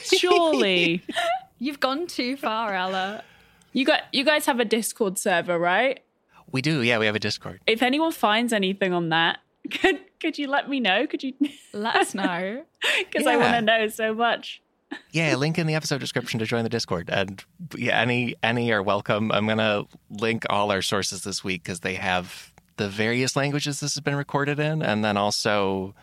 [0.02, 1.02] Surely.
[1.58, 3.22] You've gone too far, Ella.
[3.72, 6.00] You got you guys have a Discord server, right?
[6.52, 6.98] We do, yeah.
[6.98, 7.60] We have a Discord.
[7.66, 9.38] If anyone finds anything on that,
[9.70, 11.06] could could you let me know?
[11.06, 11.34] Could you?
[11.72, 12.64] Let us know.
[12.98, 14.62] Because I want to know so much.
[15.10, 17.44] Yeah, link in the episode description to join the Discord, and
[17.76, 19.32] yeah, any any are welcome.
[19.32, 23.94] I'm gonna link all our sources this week because they have the various languages this
[23.94, 25.94] has been recorded in, and then also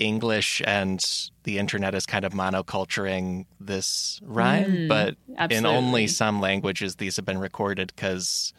[0.00, 1.04] English and
[1.44, 5.16] the internet is kind of monoculturing this rhyme, but
[5.50, 8.52] in only some languages these have been recorded because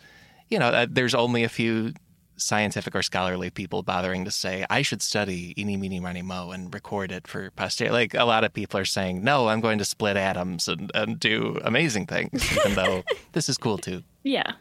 [0.49, 1.93] you know uh, there's only a few
[2.41, 6.73] scientific or scholarly people bothering to say I should study eeny meeny miny mo and
[6.73, 7.93] record it for posterity.
[7.93, 11.19] Like a lot of people are saying, no, I'm going to split atoms and, and
[11.19, 14.04] do amazing things, even though this is cool too.
[14.23, 14.54] Yeah.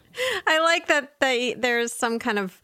[0.47, 2.61] I like that they there's some kind of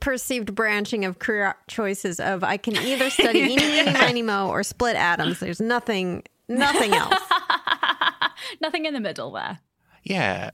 [0.00, 4.62] perceived branching of career choices of I can either study eeny meeny miny mo or
[4.62, 5.40] split atoms.
[5.40, 7.20] There's nothing nothing else.
[8.60, 9.58] Nothing in the middle there.
[10.02, 10.50] Yeah,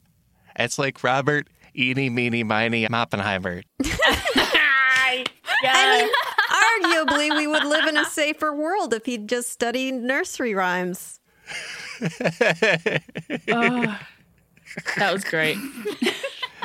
[0.57, 3.63] it's like Robert eeny meeny miny Oppenheimer.
[5.63, 6.09] I mean,
[6.51, 11.21] arguably we would live in a safer world if he'd just studied nursery rhymes.
[13.49, 13.99] Oh,
[14.97, 15.59] that was great.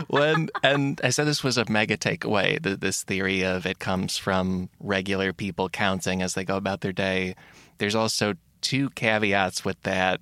[0.07, 2.61] When and I said this was a mega takeaway.
[2.61, 6.93] th- This theory of it comes from regular people counting as they go about their
[6.93, 7.35] day.
[7.77, 10.21] There's also two caveats with that.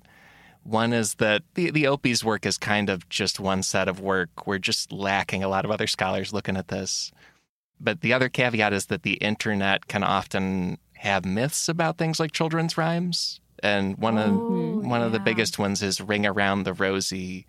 [0.62, 4.46] One is that the the Opie's work is kind of just one set of work.
[4.46, 7.12] We're just lacking a lot of other scholars looking at this.
[7.80, 12.32] But the other caveat is that the internet can often have myths about things like
[12.32, 13.40] children's rhymes.
[13.62, 17.46] And one of oh, one of the biggest ones is "Ring Around the Rosie."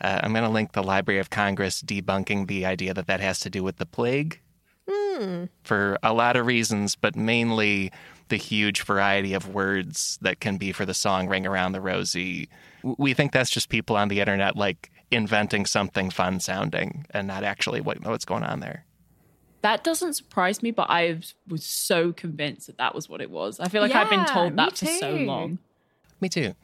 [0.00, 3.40] Uh, I'm going to link the Library of Congress debunking the idea that that has
[3.40, 4.40] to do with the plague
[5.62, 7.92] for a lot of reasons, but mainly
[8.28, 12.48] the huge variety of words that can be for the song Ring Around the Rosie.
[12.82, 17.44] We think that's just people on the internet like inventing something fun sounding and not
[17.44, 18.84] actually what, what's going on there.
[19.62, 23.60] That doesn't surprise me, but I was so convinced that that was what it was.
[23.60, 25.58] I feel like I've been told that for so long.
[26.20, 26.54] Me too.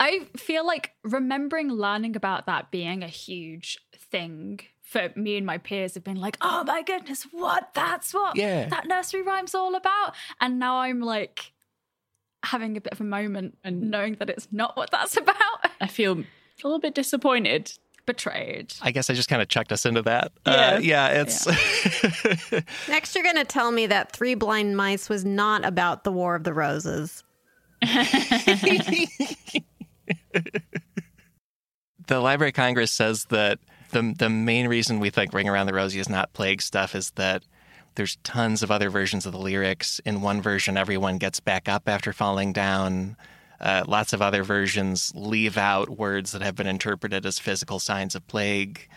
[0.00, 5.58] I feel like remembering learning about that being a huge thing for me and my
[5.58, 7.74] peers have been like, oh my goodness, what?
[7.74, 8.68] That's what Yeah.
[8.70, 10.14] that nursery rhyme's all about.
[10.40, 11.52] And now I'm like
[12.42, 15.36] having a bit of a moment and And- knowing that it's not what that's about.
[15.80, 16.24] I feel a
[16.64, 17.72] little bit disappointed.
[18.06, 18.72] Betrayed.
[18.82, 20.32] I guess I just kind of chucked us into that.
[20.46, 20.52] Yeah.
[20.74, 21.46] Uh, yeah, it's.
[22.88, 26.42] Next you're gonna tell me that Three Blind Mice was not about the War of
[26.42, 27.22] the Roses.
[32.06, 33.58] the Library of Congress says that
[33.90, 37.10] the the main reason we think Ring Around the Rosie is not plague stuff is
[37.12, 37.42] that
[37.94, 40.00] there's tons of other versions of the lyrics.
[40.04, 43.16] In one version, everyone gets back up after falling down.
[43.60, 48.14] Uh, lots of other versions leave out words that have been interpreted as physical signs
[48.14, 48.88] of plague.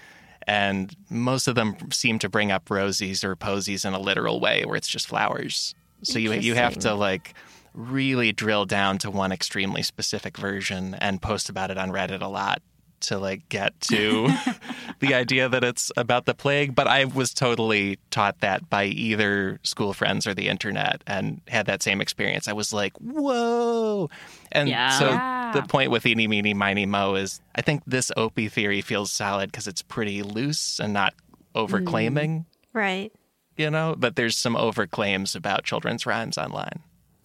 [0.47, 4.63] And most of them seem to bring up rosies or posies in a literal way,
[4.65, 5.73] where it's just flowers.
[6.04, 7.34] So you you have to like
[7.73, 12.27] really drill down to one extremely specific version and post about it on Reddit a
[12.27, 12.62] lot
[13.01, 14.29] to like get to
[14.99, 16.73] the idea that it's about the plague.
[16.73, 21.65] But I was totally taught that by either school friends or the internet and had
[21.65, 22.47] that same experience.
[22.47, 24.09] I was like, whoa.
[24.53, 24.97] And Yeah.
[24.97, 25.51] so Yeah.
[25.53, 29.51] the point with Eeny, Meeny, Miny, Mo is I think this Opie theory feels solid
[29.51, 31.13] because it's pretty loose and not
[31.55, 32.45] overclaiming, mm.
[32.71, 33.12] Right.
[33.57, 36.79] you know, but there's some overclaims about children's rhymes online.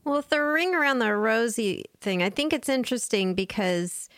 [0.09, 4.09] Well, with the ring around the rosy thing, I think it's interesting because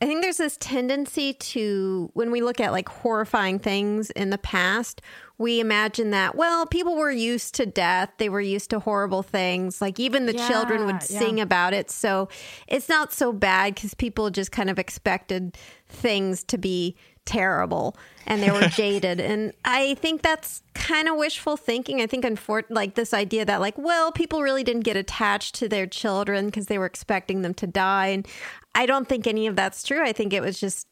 [0.00, 4.38] I think there's this tendency to, when we look at like horrifying things in the
[4.38, 5.02] past,
[5.38, 8.10] we imagine that, well, people were used to death.
[8.18, 9.80] They were used to horrible things.
[9.80, 11.90] Like even the children would Yeah, sing about it.
[11.90, 12.28] So
[12.68, 18.42] it's not so bad because people just kind of expected things to be terrible and
[18.42, 19.20] they were jaded.
[19.20, 22.00] And I think that's kind of wishful thinking.
[22.00, 25.68] I think, unfor- like this idea that, like, well, people really didn't get attached to
[25.68, 28.08] their children because they were expecting them to die.
[28.08, 28.28] And
[28.74, 30.02] I don't think any of that's true.
[30.02, 30.86] I think it was just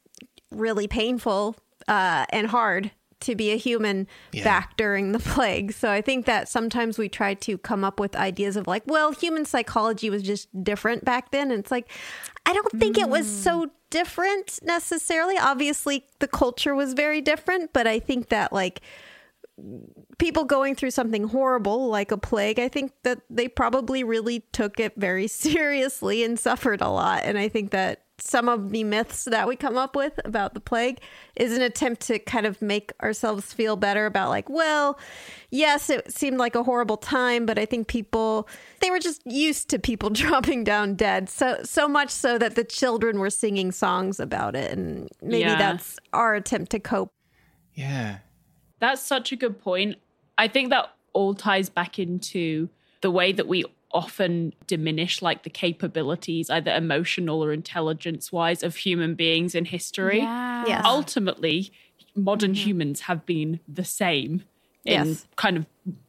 [0.51, 1.57] really painful
[1.88, 2.90] uh, and hard
[3.21, 4.45] to be a human Yeah.
[4.45, 5.73] back during the plague.
[5.73, 9.12] So I think that sometimes we try to come up with ideas of like, well,
[9.12, 11.51] human psychology was just different back then.
[11.51, 11.90] And it's like,
[12.50, 13.44] I don't think it was mm.
[13.44, 15.38] so different necessarily.
[15.38, 18.80] Obviously, the culture was very different, but I think that like
[20.18, 24.80] people going through something horrible like a plague, I think that they probably really took
[24.80, 27.22] it very seriously and suffered a lot.
[27.22, 30.61] And I think that some of the myths that we come up with about the
[30.61, 31.00] plague
[31.37, 34.98] is an attempt to kind of make ourselves feel better about like, well,
[35.50, 38.48] yes, it seemed like a horrible time, but I think people
[38.80, 41.28] they were just used to people dropping down dead.
[41.28, 45.56] So so much so that the children were singing songs about it and maybe Yeah.
[45.56, 47.12] that's our attempt to cope.
[47.74, 48.18] Yeah.
[48.78, 49.96] That's such a good point.
[50.38, 52.68] I think that all ties back into
[53.02, 58.76] the way that we often diminish like the capabilities, either emotional or intelligence wise, of
[58.76, 60.20] human beings in history.
[60.20, 60.64] Yeah.
[60.66, 60.83] Yes.
[60.85, 61.72] Ultimately,
[62.14, 64.44] modern humans have been the same
[64.85, 65.26] in Yes.
[65.37, 65.66] kind of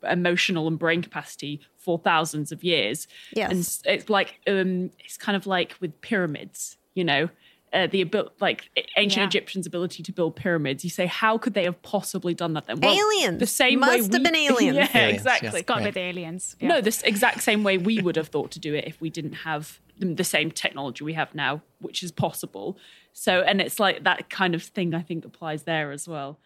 [0.09, 3.07] emotional and brain capacity for thousands of years.
[3.35, 3.51] Yes.
[3.85, 7.29] And it's like um it's kind of like with pyramids, you know.
[7.73, 9.27] Uh, the abil- like ancient Yeah.
[9.27, 10.83] Egyptians' ability to build pyramids.
[10.83, 12.81] You say, how could they have possibly done that then?
[12.81, 13.39] Well, Aliens.
[13.39, 14.75] The same way Must way have we- been aliens.
[14.93, 15.49] yeah, Aliens, exactly.
[15.53, 15.61] yes.
[15.63, 15.85] Got Right.
[15.85, 16.57] with aliens.
[16.59, 16.67] Yeah.
[16.67, 19.33] No, this exact same way we would have thought to do it if we didn't
[19.33, 22.77] have the the same technology we have now, which is possible.
[23.13, 26.39] So, and it's like that kind of thing I think applies there as well.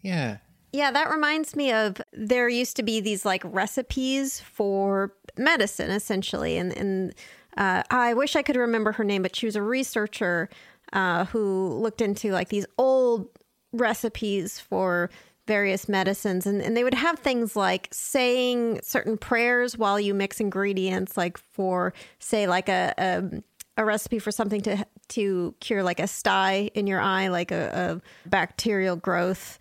[0.00, 0.36] Yeah.
[0.72, 6.56] Yeah, that reminds me of there used to be these like recipes for medicine, essentially,
[6.56, 7.14] and and
[7.56, 10.48] uh, I wish I could remember her name, but she was a researcher
[10.92, 13.28] uh, who looked into like these old
[13.72, 15.10] recipes for
[15.46, 20.40] various medicines, and, and they would have things like saying certain prayers while you mix
[20.40, 22.94] ingredients, like for say like a.
[22.98, 23.42] a
[23.78, 28.02] a recipe for something to to cure like a sty in your eye, like a,
[28.04, 29.58] a bacterial growth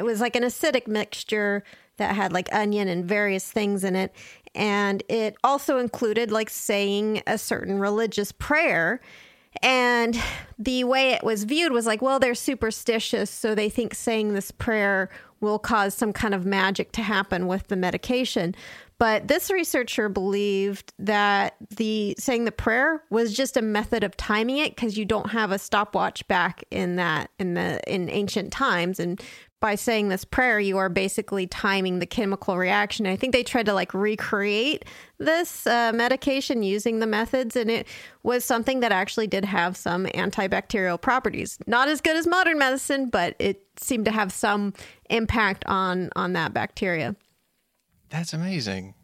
[0.00, 1.62] it was like an acidic mixture
[2.00, 4.14] that had like onion and various things in it.
[4.54, 9.00] And it also included like saying a certain religious prayer.
[9.62, 10.20] And
[10.58, 14.52] the way it was viewed was like well they're superstitious so they think saying this
[14.52, 15.10] prayer
[15.40, 18.54] will cause some kind of magic to happen with the medication.
[18.98, 24.58] But this researcher believed that the saying the prayer was just a method of timing
[24.58, 29.00] it because you don't have a stopwatch back in that in the in ancient times.
[29.00, 29.20] And
[29.60, 33.06] by saying this prayer you are basically timing the chemical reaction.
[33.06, 34.86] I think they tried to like recreate
[35.18, 37.86] this uh, medication using the methods and it
[38.22, 41.58] was something that actually did have some antibacterial properties.
[41.66, 44.72] Not as good as modern medicine but it seemed to have some
[45.10, 47.14] impact on on that bacteria.
[48.08, 48.94] That's amazing.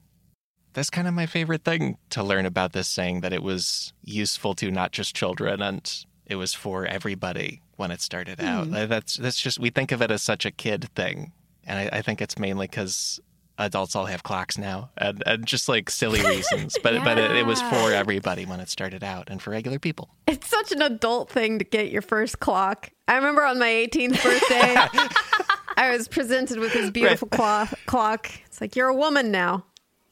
[0.72, 4.54] That's kind of my favorite thing to learn about this saying that it was useful
[4.56, 8.72] to not just children and it was for everybody when it started out.
[8.74, 11.32] Uh, That's that's just we think of it as such a kid thing,
[11.64, 13.20] and I, I think it's mainly because
[13.58, 16.76] adults all have clocks now, and, and just like silly reasons.
[16.82, 20.10] But but it, it was for everybody when it started out, and for regular people.
[20.26, 22.90] It's such an adult thing to get your first clock.
[23.08, 24.74] I remember on my 18th birthday,
[25.76, 27.72] I was presented with this beautiful clock.
[27.86, 28.30] clock.
[28.46, 29.64] It's like, you're a woman now.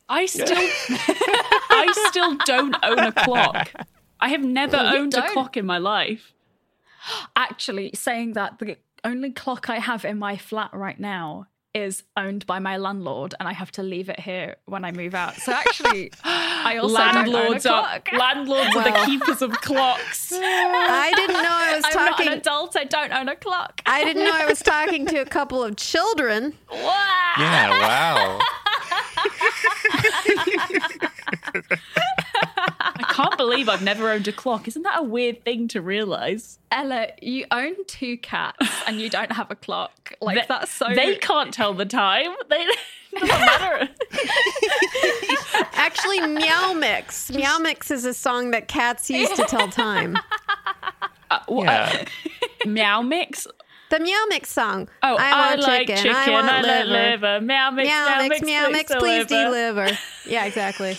[0.09, 3.71] I still, I still don't own a clock.
[4.25, 5.33] I have never You owned a don't?
[5.33, 6.33] clock in my life.
[7.37, 12.47] Actually, saying that the only clock I have in my flat right now is owned
[12.47, 15.35] by my landlord, and I have to leave it here when I move out.
[15.35, 18.19] So actually, I also landlords don't own a are clock.
[18.19, 20.33] landlords are the keepers of clocks.
[20.35, 22.29] I didn't know I was I'm not talking.
[22.29, 22.77] an adult.
[22.77, 23.83] I don't own a clock.
[23.87, 26.55] I didn't know I was talking to a couple of children.
[26.71, 27.35] Wow.
[27.39, 28.41] Yeah, wow.
[32.97, 34.69] I can't believe I've never owned a clock.
[34.69, 36.59] Isn't that a weird thing to realize?
[36.71, 40.13] Ella, you own two cats and you don't have a clock.
[40.21, 40.87] Like They- that's so.
[40.95, 42.33] They can't tell the time.
[42.49, 42.67] They
[43.15, 43.89] doesn't matter.
[45.75, 47.31] Actually, Meow Mix.
[47.31, 50.17] Meow Mix is a song that cats use to tell time.
[51.31, 52.05] Uh, yeah.
[52.67, 53.47] Meow mix.
[53.91, 54.89] The Meow Mix song.
[55.03, 55.97] Oh, I, want like chicken.
[55.97, 56.15] chicken.
[56.15, 56.93] I want I like liver.
[56.93, 57.41] liver.
[57.41, 57.89] Meow mix.
[57.89, 59.87] Meow, mix, meow mix, please deliver.
[59.87, 59.99] deliver.
[60.27, 60.97] Yeah, exactly.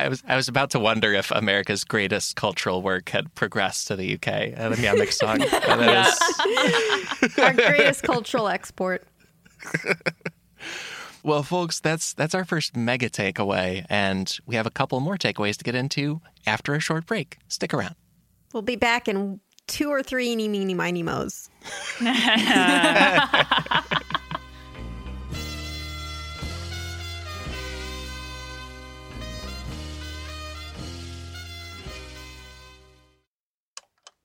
[0.00, 3.96] I was I was about to wonder if America's greatest cultural work had progressed to
[3.96, 4.54] the UK.
[4.56, 5.38] The Meow Mix song.
[5.38, 6.06] But that
[7.22, 9.06] is- Our greatest cultural export.
[11.22, 15.58] Well, folks, that's that's our first mega takeaway, and we have a couple more takeaways
[15.58, 17.36] to get into after a short break.
[17.46, 17.94] Stick around.
[18.54, 21.50] We'll be back in two or three eeny, meeny, miny, mo's.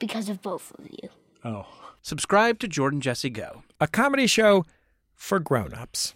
[0.00, 1.08] Because of both of you.
[1.44, 1.66] Oh.
[2.02, 3.62] Subscribe to Jordan Jesse Go.
[3.80, 4.64] A comedy show
[5.14, 6.14] for grown-ups.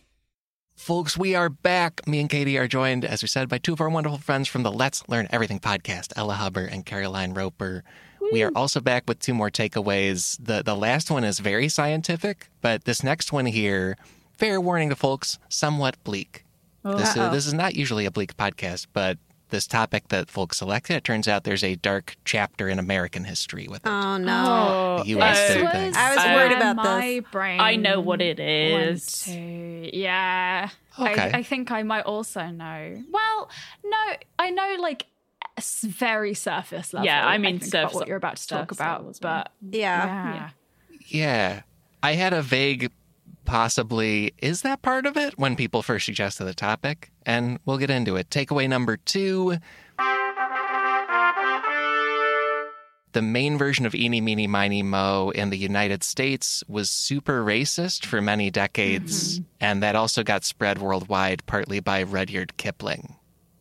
[0.74, 2.06] Folks, we are back.
[2.08, 4.64] Me and Katie are joined, as we said, by two of our wonderful friends from
[4.64, 7.84] the Let's Learn Everything podcast, Ella Hubber and Caroline Roper.
[8.32, 10.38] We are also back with two more takeaways.
[10.42, 13.98] The the last one is very scientific, but this next one here,
[14.32, 16.44] fair warning to folks, somewhat bleak.
[16.82, 17.30] This is, Uh-oh.
[17.32, 19.18] this is not usually a bleak podcast, but
[19.50, 23.66] this topic that folks selected, it turns out there's a dark chapter in American history
[23.68, 23.88] with it.
[23.88, 24.44] Oh, no.
[25.00, 25.96] Oh, the US This was things.
[25.96, 27.30] I was worried about my this.
[27.30, 27.60] brain.
[27.60, 29.06] I know what it is.
[29.24, 29.96] to.
[29.96, 30.68] Yeah.
[30.98, 31.30] Okay.
[31.34, 33.02] I, I think I might also know.
[33.10, 33.50] Well,
[33.84, 33.96] no,
[34.38, 35.06] I know like
[35.82, 37.06] very surface level.
[37.06, 39.20] Yeah, I mean think, about surface- what you're about to talk surface about, level as
[39.20, 39.44] well.
[39.60, 40.34] but Yeah.
[40.34, 40.50] yeah.
[41.06, 41.62] Yeah.
[42.02, 42.90] I had a vague
[43.44, 47.90] possibly is that part of it when people first suggested the topic and we'll get
[47.90, 48.30] into it.
[48.30, 49.56] Takeaway number 2
[53.12, 58.04] The main version of Eeny Meeny Miny Mo in the United States was super racist
[58.04, 63.14] for many decades, and that also got spread worldwide partly by Rudyard Kipling.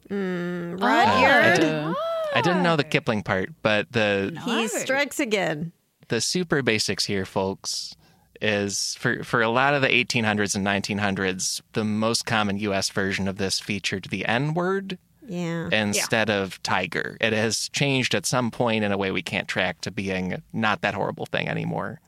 [0.09, 1.63] Rudyard.
[1.63, 1.93] Uh,
[2.33, 5.71] I didn't know the Kipling part, but the He strikes again.
[6.07, 7.95] the super basics here, folks,
[8.43, 12.89] is for for a lot of the 1800s and 1900s, the most common U.S.
[12.89, 15.69] version of this featured the N word Yeah.
[15.71, 17.17] instead of tiger.
[17.21, 20.81] It has changed at some point in a way we can't track to being not
[20.81, 22.01] that horrible thing anymore.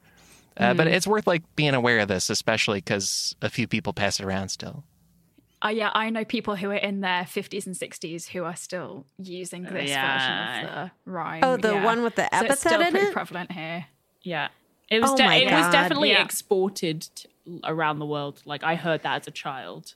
[0.57, 4.19] Uh, But it's worth like being aware of this, especially because a few people pass
[4.19, 4.83] it around still.
[5.63, 9.05] Uh, yeah, I know people who are in their 50s and 60s who are still
[9.17, 10.13] using this Yeah.
[10.13, 10.75] version of
[11.05, 11.43] the rhyme.
[11.43, 11.83] Oh, the yeah.
[11.85, 13.13] one with the so it's still in pretty it?
[13.13, 13.85] prevalent here.
[14.21, 14.49] Yeah.
[14.89, 16.23] It was Oh de- my it was definitely yeah.
[16.23, 17.29] exported t-
[17.63, 18.41] around the world.
[18.45, 19.95] Like I heard that as a child.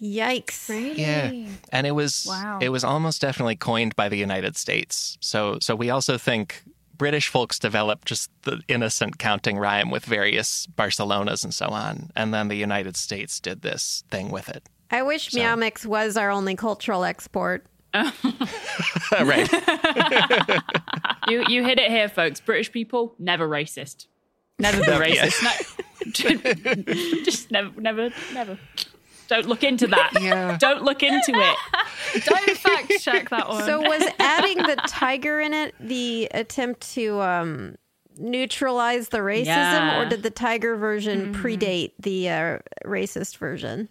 [0.00, 0.68] Yikes.
[0.68, 1.00] Really?
[1.00, 1.30] Yeah,
[1.70, 2.58] and it was Wow.
[2.60, 5.16] it was almost definitely coined by the United States.
[5.20, 6.62] So so we also think
[6.98, 12.34] British folks developed just the innocent counting rhyme with various Barcelonas and so on, and
[12.34, 14.68] then the United States did this thing with it.
[14.90, 17.64] I wish Meow Mix was our only cultural export.
[17.94, 19.48] right.
[21.28, 22.40] You you hit it here, folks.
[22.40, 24.06] British people never racist.
[24.58, 25.42] Never been racist.
[25.42, 25.52] No.
[27.24, 28.58] Just never, never, never.
[29.28, 30.12] Don't look into that.
[30.20, 30.56] Yeah.
[30.58, 32.24] Don't look into it.
[32.24, 33.64] Don't fact check that one.
[33.64, 37.76] So was adding the tiger in it the attempt to um
[38.18, 40.02] neutralize the racism, Yeah.
[40.02, 43.88] or did the tiger version predate the uh, racist version?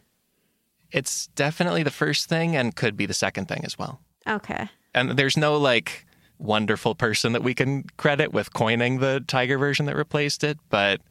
[0.91, 3.99] It's definitely the first thing and could be the second thing as well.
[4.27, 4.69] Okay.
[4.93, 6.05] And there's no like
[6.41, 10.57] wonderful person that we can credit with coining the tiger version that replaced it.
[10.69, 11.01] But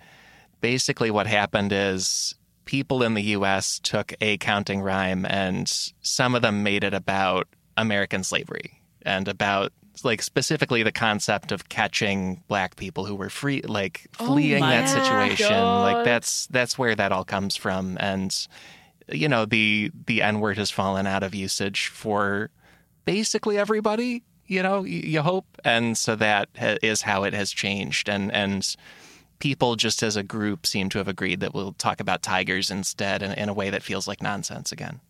[0.61, 5.69] basically, what happened is people in the US took a counting rhyme and
[6.03, 9.73] some of them made it about American slavery and about
[10.05, 14.77] like specifically the concept of catching black people who were free like oh fleeing my
[14.77, 15.53] that situation.
[15.53, 17.97] Like that's that's where that all comes from.
[18.01, 18.35] And
[19.09, 22.51] you know the the n word has fallen out of usage for
[23.05, 25.47] basically everybody you know you hope.
[25.65, 26.49] And so that
[26.83, 28.09] is how it has changed.
[28.09, 28.77] And and
[29.39, 33.23] people just as a group seem to have agreed that we'll talk about tigers instead
[33.23, 35.01] in, in a way that feels like nonsense again.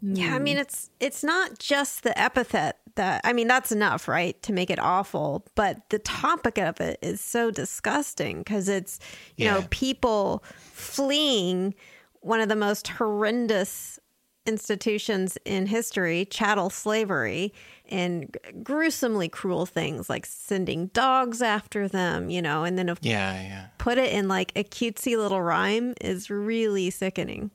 [0.00, 0.60] Yeah, I mean mm.
[0.60, 4.78] it's it's not just the epithet that I mean that's enough, right, to make it
[4.78, 9.00] awful, but the topic of it is so disgusting because it's
[9.36, 11.74] you know people fleeing
[12.20, 13.98] one of the most horrendous
[14.46, 17.52] institutions in history, chattel slavery,
[17.90, 23.34] and gruesomely cruel things like sending dogs after them, you know, and then of yeah
[23.34, 27.50] yeah put it in like a cutesy little rhyme is really sickening.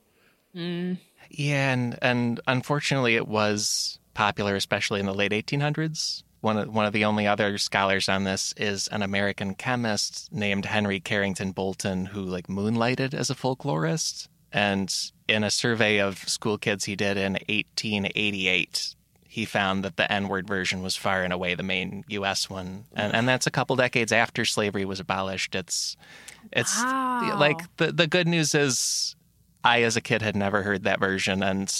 [0.55, 0.97] Mm.
[1.29, 6.23] Yeah, and and unfortunately, it was popular, especially in the late 1800s.
[6.41, 10.65] One of one of the only other scholars on this is an American chemist named
[10.65, 14.27] Henry Carrington Bolton, who like moonlighted as a folklorist.
[14.51, 14.91] And
[15.27, 18.95] in a survey of school kids he did in 1888,
[19.31, 22.49] he found that the N-word version was far and away the main U.S.
[22.49, 25.53] one, and and that's a couple decades after slavery was abolished.
[25.55, 25.95] It's
[26.51, 27.37] it's Wow.
[27.39, 29.15] like the the good news is
[29.63, 31.71] I, as a kid, had never heard that version, and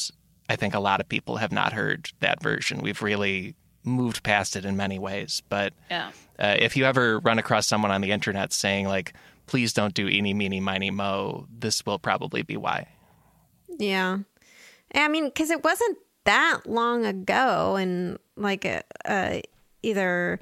[0.48, 2.82] I think a lot of people have not heard that version.
[2.82, 5.42] We've really moved past it in many ways.
[5.50, 6.12] But Yeah.
[6.38, 9.14] uh, if you ever run across someone on the internet saying like,
[9.48, 12.88] "Please don't do eeny, meeny, miny, mo," this will probably be why.
[13.80, 14.20] Yeah.
[14.94, 19.40] I mean, because it wasn't that long ago, and like uh, uh,
[19.84, 20.40] either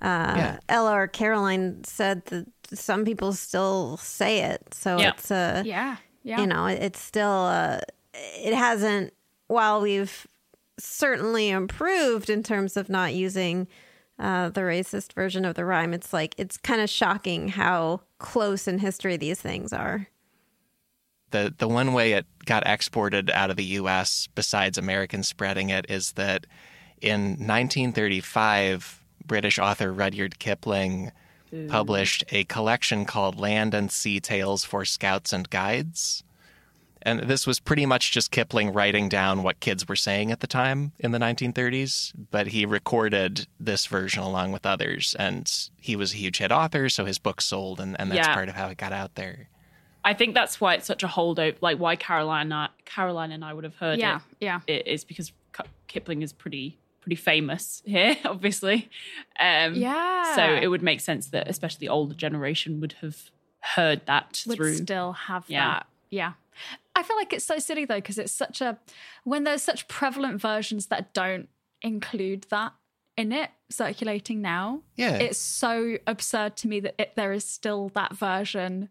[0.00, 0.58] uh, Yeah.
[0.68, 4.74] Ella or Caroline said that some people still say it.
[4.74, 5.10] So Yeah.
[5.10, 5.96] it's a Yeah.
[6.22, 6.40] Yeah.
[6.40, 7.80] you know, it's still uh,
[8.14, 9.12] it hasn't.
[9.46, 10.26] While we've
[10.78, 13.68] certainly improved in terms of not using
[14.18, 18.66] uh, the racist version of the rhyme, it's like it's kind of shocking how close
[18.66, 20.08] in history these things are.
[21.34, 24.28] The the one way it got exported out of the U.S.
[24.34, 26.46] besides Americans spreading it is that
[27.00, 31.10] in 1935, British author Rudyard Kipling
[31.68, 36.24] published a collection called Land and Sea Tales for Scouts and Guides.
[37.06, 40.46] And this was pretty much just Kipling writing down what kids were saying at the
[40.46, 45.14] time in the 1930s, but he recorded this version along with others.
[45.18, 45.48] And
[45.80, 48.34] he was a huge hit author, so his book sold, and, and that's Yeah.
[48.34, 49.48] part of how it got out there.
[50.04, 51.56] I think that's why it's such a holdover.
[51.60, 54.16] Like why Caroline, and I- Caroline and I would have heard Yeah.
[54.16, 54.22] it.
[54.40, 54.60] Yeah.
[54.68, 54.74] yeah.
[54.74, 55.32] It is because
[55.88, 58.88] Kipling is pretty pretty famous here, obviously.
[59.38, 60.34] Um, Yeah.
[60.36, 63.30] So it would make sense that especially the older generation would have
[63.60, 64.74] heard that would through.
[64.76, 65.66] still have Yeah.
[65.66, 65.86] that.
[66.10, 66.32] Yeah.
[66.96, 68.78] I feel like it's so silly though, because it's such a
[69.24, 71.48] when there's such prevalent versions that don't
[71.82, 72.72] include that
[73.16, 74.80] in it circulating now.
[74.96, 75.16] Yeah.
[75.16, 78.88] It's so absurd to me that it, there is still that version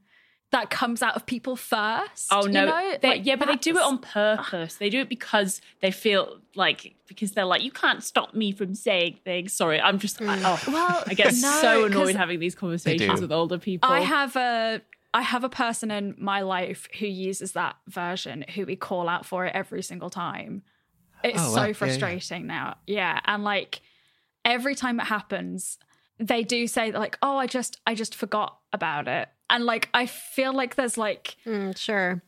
[0.53, 2.27] that comes out of people first.
[2.31, 2.45] Oh no!
[2.45, 2.97] you know?
[3.01, 4.75] They- Like, yeah, but they do it on purpose.
[4.75, 8.73] They do it because they feel like because they're like, you can't stop me from
[8.73, 9.51] saying things.
[9.53, 10.21] Sorry, I'm just.
[10.21, 10.41] I, mm.
[10.45, 13.89] oh, Well, I get no, so 'cause annoyed having these conversations with older people.
[13.91, 14.81] I have a
[15.13, 19.25] I have a person in my life who uses that version who we call out
[19.27, 20.63] for it every single time.
[21.23, 21.55] It's Oh, wow.
[21.55, 21.73] so Yeah, yeah.
[21.73, 22.77] frustrating now.
[22.87, 23.81] Yeah, and like
[24.45, 25.77] every time it happens,
[26.19, 30.05] they do say like, "Oh, I just I just forgot about it." And like I
[30.07, 32.21] feel like there's like Mm, sure.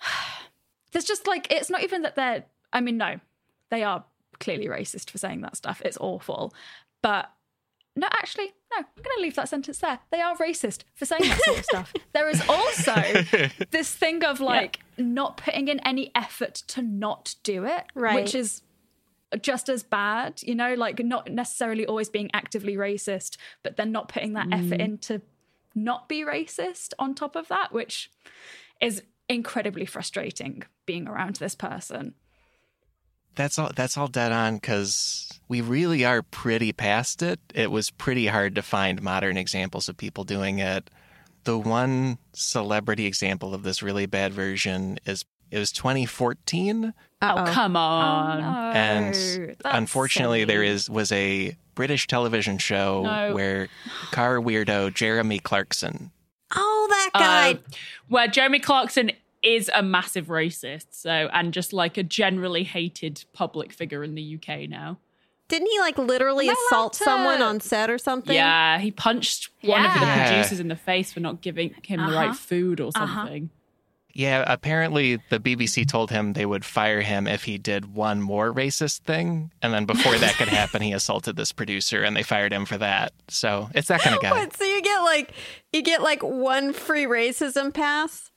[0.92, 3.20] there's just like it's not even that they're I mean no,
[3.70, 4.04] they are
[4.40, 5.82] clearly racist for saying that stuff.
[5.84, 6.54] It's awful.
[7.02, 7.30] But
[7.96, 10.00] no, actually, no, I'm going to leave that sentence there.
[10.10, 11.92] They are racist for saying that sort of stuff.
[12.12, 12.94] There is also
[13.70, 18.16] this thing of like not putting in any effort to not do it, Right.
[18.16, 18.62] which is
[19.40, 24.08] just as bad, you know, like not necessarily always being actively racist, but then not
[24.08, 25.22] putting that effort in to
[25.74, 28.10] not be racist on top of that, which
[28.80, 32.14] is incredibly frustrating being around this person.
[33.34, 33.70] That's all.
[33.74, 37.40] That's all dead on because we really are pretty past it.
[37.54, 40.88] It was pretty hard to find modern examples of people doing it.
[41.42, 47.76] The one celebrity example of this really bad version is it was 2014, oh come
[47.76, 48.38] oh, on!
[48.38, 50.68] Oh, no, and that's unfortunately, there silly.
[50.68, 53.34] is was a British television show No.
[53.34, 53.68] where
[54.10, 56.10] car weirdo Jeremy Clarkson.
[56.54, 57.50] Oh, that guy.
[57.52, 57.54] Uh,
[58.08, 59.10] where Jeremy Clarkson
[59.42, 64.36] is a massive racist, so and just like a generally hated public figure in the
[64.36, 64.98] UK now.
[65.48, 68.34] Didn't he like literally Am I allowed assault to- someone on set or something?
[68.34, 72.06] Yeah, he punched one of the producers in the face for not giving him the
[72.06, 72.16] Uh-huh.
[72.28, 73.28] right food or Uh-huh.
[74.16, 78.52] Yeah, apparently the BBC told him they would fire him if he did one more
[78.54, 79.50] racist thing.
[79.60, 82.78] And then before that could happen, he assaulted this producer and they fired him for
[82.78, 83.12] that.
[83.28, 84.30] So it's that kind of guy.
[84.30, 84.56] What?
[84.56, 85.32] So you get like
[85.72, 88.30] you get like one free racism pass?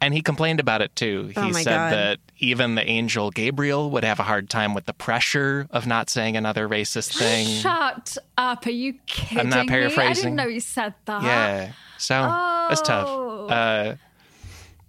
[0.00, 1.28] And he complained about it too.
[1.28, 1.92] He Oh said God.
[1.92, 6.10] that even the angel Gabriel would have a hard time with the pressure of not
[6.10, 7.46] saying another racist thing.
[7.46, 8.66] Shut up.
[8.66, 9.72] Are you kidding I'm not me?
[9.72, 10.24] I paraphrasing.
[10.24, 11.22] didn't know you said that.
[11.22, 11.72] Yeah.
[11.98, 12.14] So
[12.68, 13.06] that's tough.
[13.08, 13.46] Oh.
[13.46, 13.96] Uh,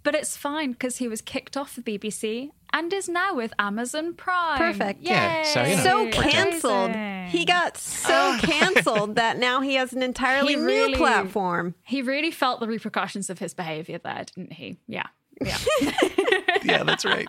[0.08, 4.14] But it's fine because he was kicked off the BBC and is now with Amazon
[4.14, 4.56] Prime.
[4.56, 5.02] Perfect.
[5.02, 6.96] Yeah, so, you know, so canceled.
[7.30, 11.74] He got so canceled that now he has an entirely He new really- platform.
[11.84, 14.78] He really felt the repercussions of his behavior there, didn't he?
[14.86, 15.08] Yeah.
[15.44, 15.58] Yeah.
[16.64, 17.28] yeah, that's right.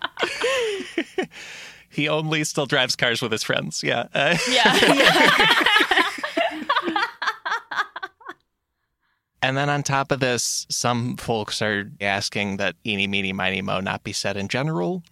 [1.90, 3.82] he only still drives cars with his friends.
[3.82, 4.06] Yeah.
[4.14, 4.72] Uh, Yeah.
[9.42, 13.80] And then on top of this, some folks are asking that eeny, meeny, miny, mo
[13.80, 15.02] not be said in general.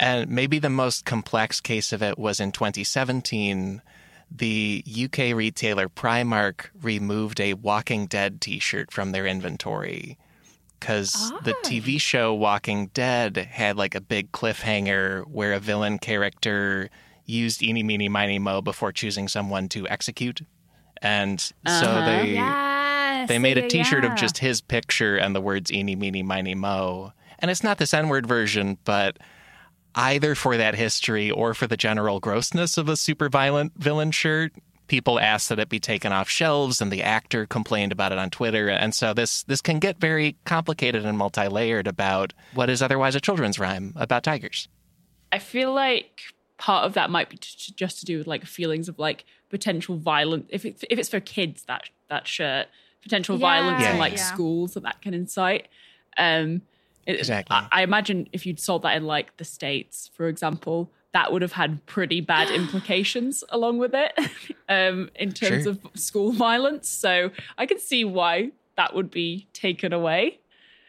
[0.00, 3.82] And maybe the most complex case of it was in 2017.
[4.30, 10.16] The UK retailer Primark removed a Walking Dead t shirt from their inventory
[10.80, 16.90] because the TV show Walking Dead had like a big cliffhanger where a villain character
[17.26, 20.40] used eeny, meeny, miny, mo before choosing someone to execute.
[21.00, 22.06] And so Uh-huh.
[22.06, 22.34] they
[23.24, 23.28] yes.
[23.28, 24.12] they made a yeah, T-shirt yeah.
[24.12, 27.94] of just his picture and the words "eeny, meeny, miny, mo," and it's not this
[27.94, 29.18] N-word version, but
[29.94, 34.52] either for that history or for the general grossness of a super violent villain shirt,
[34.86, 38.30] people asked that it be taken off shelves, and the actor complained about it on
[38.30, 43.14] Twitter, and so this this can get very complicated and multi-layered about what is otherwise
[43.14, 44.68] a children's rhyme about tigers.
[45.32, 46.20] I feel like
[46.58, 49.24] part of that might be t- t- just to do with like feelings of like
[49.50, 50.46] potential violence.
[50.50, 52.66] If it's if it's for kids, that that shirt
[53.04, 53.92] potential violence Yeah.
[53.92, 54.24] in like Yeah.
[54.24, 55.68] schools that that can incite.
[56.16, 56.62] Um,
[57.06, 57.54] it- Exactly.
[57.54, 61.42] I, I imagine if you'd sold that in like the states, for example, that would
[61.42, 64.12] have had pretty bad implications along with it
[64.68, 65.72] um, in terms Sure.
[65.72, 66.88] of school violence.
[66.88, 70.40] So I can see why that would be taken away.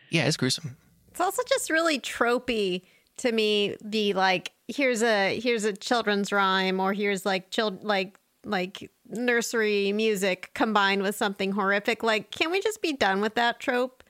[0.10, 0.78] Yeah, it's gruesome.
[1.10, 2.82] It's also just really tropey
[3.18, 3.76] to me.
[3.84, 9.92] The like, here's a here's a children's rhyme, or here's like child like like nursery
[9.92, 12.04] music combined with something horrific.
[12.04, 14.04] Like, can we just be done with that trope?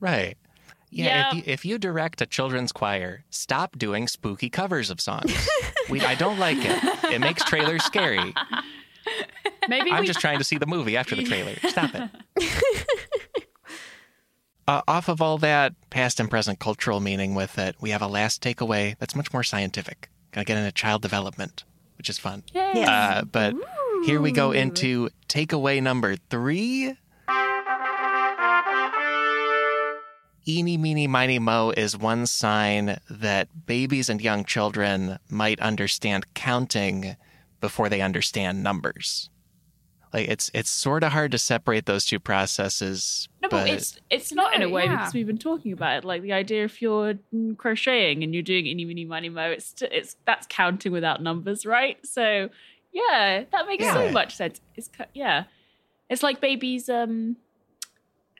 [0.00, 0.36] Right.
[0.90, 1.28] Yeah, Yeah.
[1.28, 5.34] If, you, if you direct a children's choir, stop doing spooky covers of songs.
[5.90, 7.12] we, I don't like it.
[7.12, 8.34] It makes trailers scary.
[9.68, 11.54] Maybe I'm we just trying to see the movie after the trailer.
[11.68, 12.10] Stop it.
[14.68, 18.06] uh, off of all that past and present cultural meaning with it, we have a
[18.06, 20.08] last takeaway that's much more scientific.
[20.32, 21.64] Gonna get into child development,
[21.98, 22.44] which is fun.
[22.52, 22.88] Yes.
[22.88, 23.54] Uh, but
[24.06, 26.96] here we go into takeaway number three.
[30.48, 37.16] Eeny, meeny, miny, mo is one sign that babies and young children might understand counting
[37.60, 39.28] before they understand numbers.
[40.12, 43.28] Like it's it's sort of hard to separate those two processes.
[43.42, 44.98] No, but, it's it's not in a way yeah.
[44.98, 46.04] because we've been talking about it.
[46.04, 47.14] Like the idea if you're
[47.56, 51.98] crocheting and you're doing eeny meeny miny mo, it's it's that's counting without numbers, right?
[52.06, 52.50] So
[53.00, 53.94] yeah, that makes Yeah.
[53.94, 54.60] so much sense.
[54.76, 55.44] It's yeah,
[56.08, 57.36] it's like babies um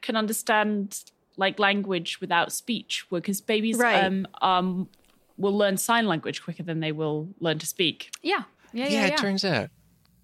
[0.01, 1.03] can understand
[1.37, 4.03] like language without speech, because babies Right.
[4.05, 4.89] um um
[5.37, 8.11] will learn sign language quicker than they will learn to speak.
[8.23, 8.45] Yeah.
[8.73, 8.85] Yeah.
[8.87, 9.07] yeah, Yeah.
[9.09, 9.69] yeah, it turns out.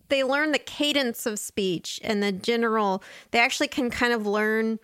[0.09, 4.78] they learn the cadence of speech and the general they actually can kind of learn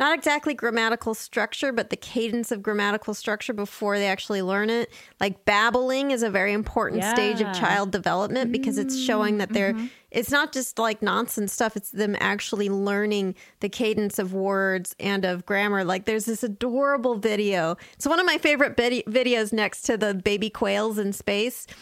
[0.00, 4.90] not exactly grammatical structure but the cadence of grammatical structure before they actually learn it.
[5.20, 9.74] Like babbling is a very important stage of child development because it's showing that they're
[9.74, 9.86] mm-hmm.
[10.10, 15.24] it's not just like nonsense stuff it's them actually learning the cadence of words and
[15.24, 15.84] of grammar.
[15.84, 17.76] Like there's this adorable video.
[17.92, 21.66] It's one of my favorite vid- videos next to the baby quails in space.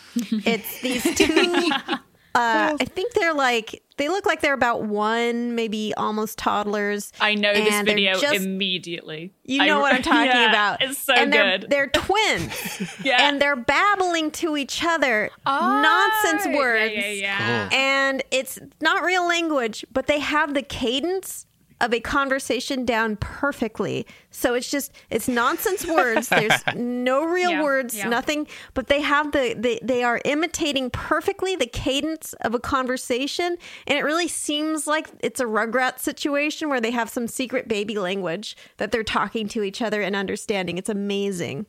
[0.44, 1.70] It's these two
[2.34, 7.12] uh, I think they're like they look like they're about one, maybe almost toddlers.
[7.20, 9.32] I know this and they're video just- immediately.
[9.44, 10.82] You I- know what I'm talking Yeah, about.
[10.82, 11.70] It's so and they're, good.
[11.70, 13.28] They're twins, yeah.
[13.28, 16.92] and they're babbling to each other Oh, nonsense yeah, words.
[16.94, 17.10] Yeah.
[17.10, 17.68] Yeah.
[17.70, 17.78] Cool.
[17.78, 21.46] And it's not real language, but they have the cadence
[21.80, 24.06] of a conversation down perfectly.
[24.30, 26.28] So it's just it's nonsense words.
[26.38, 28.08] There's no real Yeah, words, yeah.
[28.08, 33.56] nothing, but they have the they, they are imitating perfectly the cadence of a conversation
[33.86, 37.98] and it really seems like it's a rugrat situation where they have some secret baby
[37.98, 40.78] language that they're talking to each other and understanding.
[40.78, 41.66] It's amazing.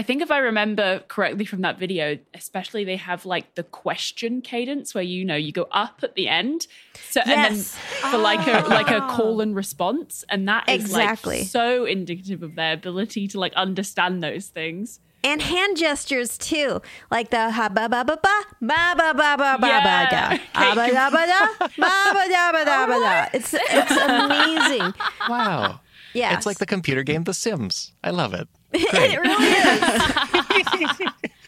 [0.00, 4.40] I think if I remember correctly from that video, especially they have like the question
[4.40, 6.66] cadence where you know you go up at the end,
[7.10, 7.28] so Yes.
[7.28, 9.14] and then for like a like a Ah.
[9.14, 11.40] call and response, and that is Exactly.
[11.40, 15.00] like so indicative of their ability to like understand those things.
[15.22, 16.80] and hand gestures too,
[17.10, 18.36] like the ha ba ba ba ba
[18.70, 19.84] ba ba ba ba ba Yeah.
[19.84, 20.22] ba da
[20.54, 21.40] ah, ba da ba da
[21.84, 23.14] ba ba da ba da ba da.
[23.36, 24.88] It's it's amazing.
[25.28, 25.80] Wow.
[26.12, 27.92] Yeah, It's like the computer game The Sims.
[28.02, 28.48] I love it.
[28.72, 31.10] it really is.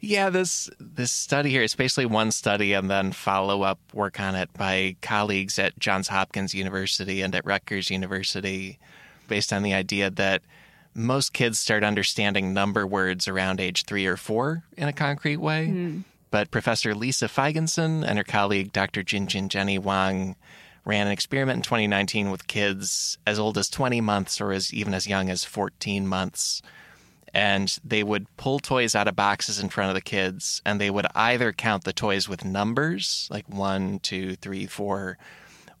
[0.00, 4.34] Yeah, this this study here is basically one study and then follow up work on
[4.34, 8.78] it by colleagues at Johns Hopkins University and at Rutgers University,
[9.28, 10.42] based on the idea that
[10.94, 15.66] most kids start understanding number words around age three or four in a concrete way.
[15.66, 16.00] Hmm.
[16.30, 19.02] But Professor Lisa Feigenson and her colleague Dr.
[19.02, 20.36] Jinjin Jenny Wang
[20.88, 24.94] ran an experiment in 2019 with kids as old as 20 months or as even
[24.94, 26.62] as young as 14 months.
[27.34, 30.88] And they would pull toys out of boxes in front of the kids and they
[30.88, 35.18] would either count the toys with numbers like one two three four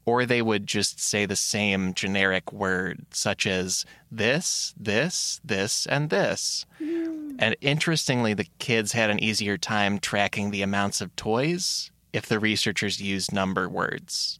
[0.04, 6.10] or they would just say the same generic word such as this this this and
[6.10, 6.66] this.
[6.76, 7.36] Hmm.
[7.38, 12.38] And interestingly the kids had an easier time tracking the amounts of toys if the
[12.38, 14.38] researchers used number words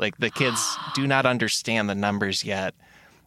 [0.00, 2.74] like the kids do not understand the numbers yet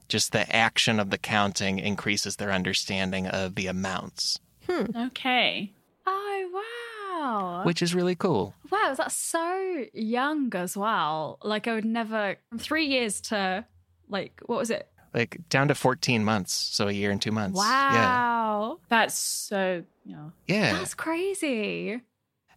[0.10, 4.86] just the action of the counting increases their understanding of the amounts, hmm.
[4.96, 5.72] Okay.
[6.06, 7.62] Oh wow!
[7.64, 8.54] which is really cool.
[8.70, 11.40] Wow, that's so young as well.
[11.42, 13.66] Like I would never from three years to
[14.10, 14.88] like what was it?
[15.14, 17.58] Like down to 14 months, so a year and two months.
[17.58, 20.32] Wow, That's so you know.
[20.48, 20.56] Yeah.
[20.56, 20.74] Yeah.
[20.74, 22.02] that's crazy.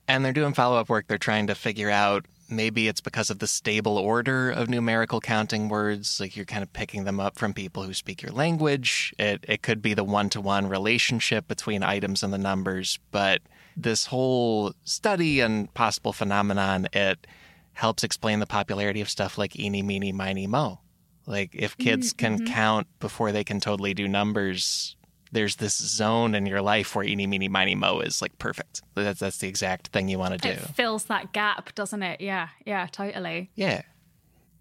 [0.08, 1.06] And they're doing follow up work.
[1.08, 5.68] They're trying to figure out maybe it's because of the stable order of numerical counting
[5.68, 6.20] words.
[6.20, 9.14] Like you're kind of picking them up from people who speak your language.
[9.18, 12.98] It, it could be the one to one relationship between items and the numbers.
[13.10, 13.42] But
[13.76, 17.26] this whole study and possible phenomenon, it
[17.74, 20.80] helps explain the popularity of stuff like eeny, meeny, miny, mo.
[21.26, 22.52] Like if mm, kids can mm-hmm.
[22.52, 24.95] count before they can totally do numbers,
[25.36, 28.80] there's this zone in your life where eeny, meeny, miny, mo is like perfect.
[28.94, 30.48] That's that's the exact thing you want to do.
[30.48, 32.22] It fills that gap, doesn't it?
[32.22, 33.50] Yeah, yeah, totally.
[33.54, 33.82] Yeah.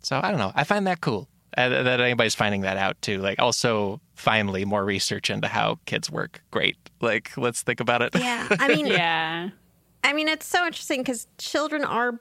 [0.04, 0.52] So I don't know.
[0.54, 3.20] I find that cool uh, that anybody's finding that out too.
[3.20, 6.44] Like also finally more research into how kids work.
[6.52, 6.76] Great.
[7.00, 8.14] Like let's think about it.
[8.14, 9.52] Yeah, I mean, Yeah.
[10.04, 12.20] I mean, it's so interesting because children are.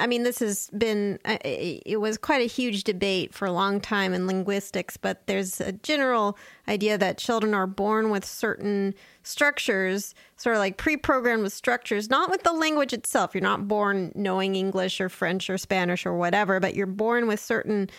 [0.00, 1.18] I mean, this has been.
[1.24, 5.60] uh, It was quite a huge debate for a long time in linguistics, but there's
[5.60, 6.38] a general
[6.68, 8.94] idea that children are born with certain
[9.24, 13.34] structures, sort of like pre-programmed with structures, not with the language itself.
[13.34, 17.40] You're not born knowing English or French or Spanish or whatever, but you're born with
[17.40, 17.90] certain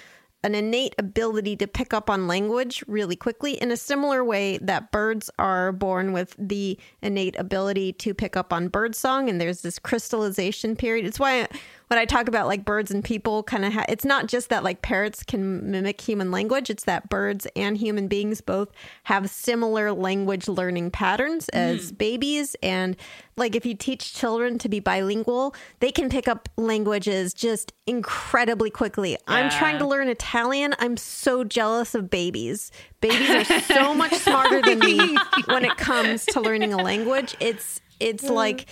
[0.44, 4.92] an innate ability to pick up on language really quickly in a similar way that
[4.92, 9.62] birds are born with the innate ability to pick up on bird song and there's
[9.62, 11.46] this crystallization period it's why
[11.90, 14.64] when i talk about like birds and people kind of ha- it's not just that
[14.64, 18.70] like parrots can mimic human language it's that birds and human beings both
[19.04, 21.98] have similar language learning patterns as mm.
[21.98, 22.96] babies and
[23.36, 28.70] like if you teach children to be bilingual they can pick up languages just incredibly
[28.70, 29.18] quickly.
[29.28, 32.72] I'm trying to learn italian i'm so jealous of babies.
[33.02, 37.36] Babies are so much smarter than me when it comes to learning a language.
[37.40, 38.68] It's it's like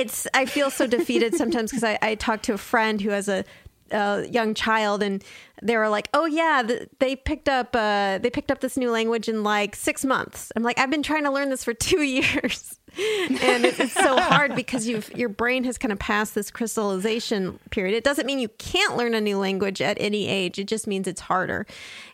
[0.00, 3.28] it's i feel so defeated sometimes because I, I talk to a friend who has
[3.28, 3.44] a
[3.90, 5.24] a young child and
[5.62, 8.90] they were like oh yeah th- they picked up uh, they picked up this new
[8.90, 10.52] language in like six months.
[10.54, 12.78] I'm like i've been trying to learn this for two years.
[12.98, 17.58] And it, it's so hard because you've your brain has kind of passed this crystallization
[17.70, 17.94] period.
[17.96, 20.58] It doesn't mean you can't learn a new language at any age.
[20.58, 21.66] It just means it's harder.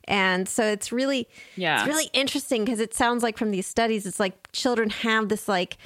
[0.05, 1.27] And so it's really
[1.57, 1.79] Yeah.
[1.81, 5.49] it's really interesting because it sounds like from these studies it's like children have this
[5.49, 5.77] like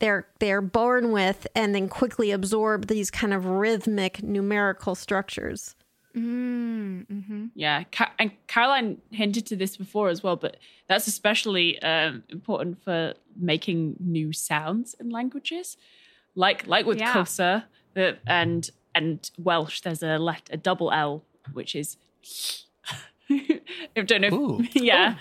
[0.00, 5.74] they're they're born with and then quickly absorb these kind of rhythmic numerical structures
[7.54, 10.56] Yeah, Ca- and Caroline hinted to this before as well, but
[10.88, 15.76] that's especially um, important for making new sounds in languages,
[16.34, 17.12] like like with Yeah.
[17.14, 19.80] Xhosa the, and and Welsh.
[19.82, 21.22] There's a let a double L,
[21.52, 21.96] which is.
[23.28, 24.60] I don't know.
[24.60, 25.16] if- yeah, Ooh.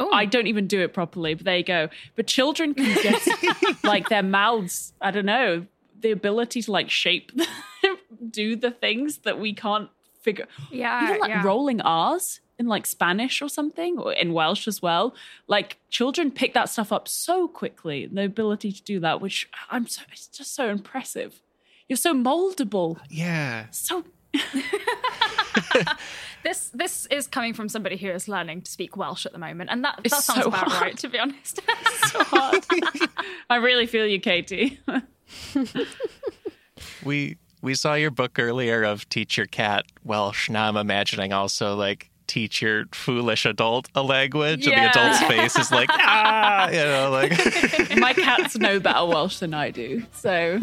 [0.00, 0.10] Oh.
[0.12, 1.88] I don't even do it properly, but there you go.
[2.16, 3.22] But children can get
[3.84, 4.92] like their mouths.
[5.00, 5.66] I don't know
[6.00, 7.30] the ability to like shape,
[8.30, 9.90] do the things that we can't
[10.22, 10.46] figure.
[10.70, 11.42] Yeah, Even like yeah.
[11.44, 15.14] rolling R's in like Spanish or something, or in Welsh as well.
[15.46, 18.06] Like children pick that stuff up so quickly.
[18.06, 21.40] The ability to do that, which I'm so, it's just so impressive.
[21.88, 22.98] You're so moldable.
[23.08, 23.66] Yeah.
[23.70, 24.04] So
[26.42, 29.70] This this is coming from somebody who is learning to speak Welsh at the moment,
[29.70, 30.82] and that It's that sounds so about hard.
[30.82, 31.60] right, to be honest.
[32.06, 32.64] so hard.
[33.50, 34.80] I really feel you, Katie.
[37.04, 40.48] We we saw your book earlier of teach your cat Welsh.
[40.48, 45.56] Now I'm imagining also like teach your foolish adult a language, and the adult's face
[45.58, 47.32] is like ah, you know, like
[47.98, 50.02] My cats know better Welsh than I do.
[50.12, 50.58] So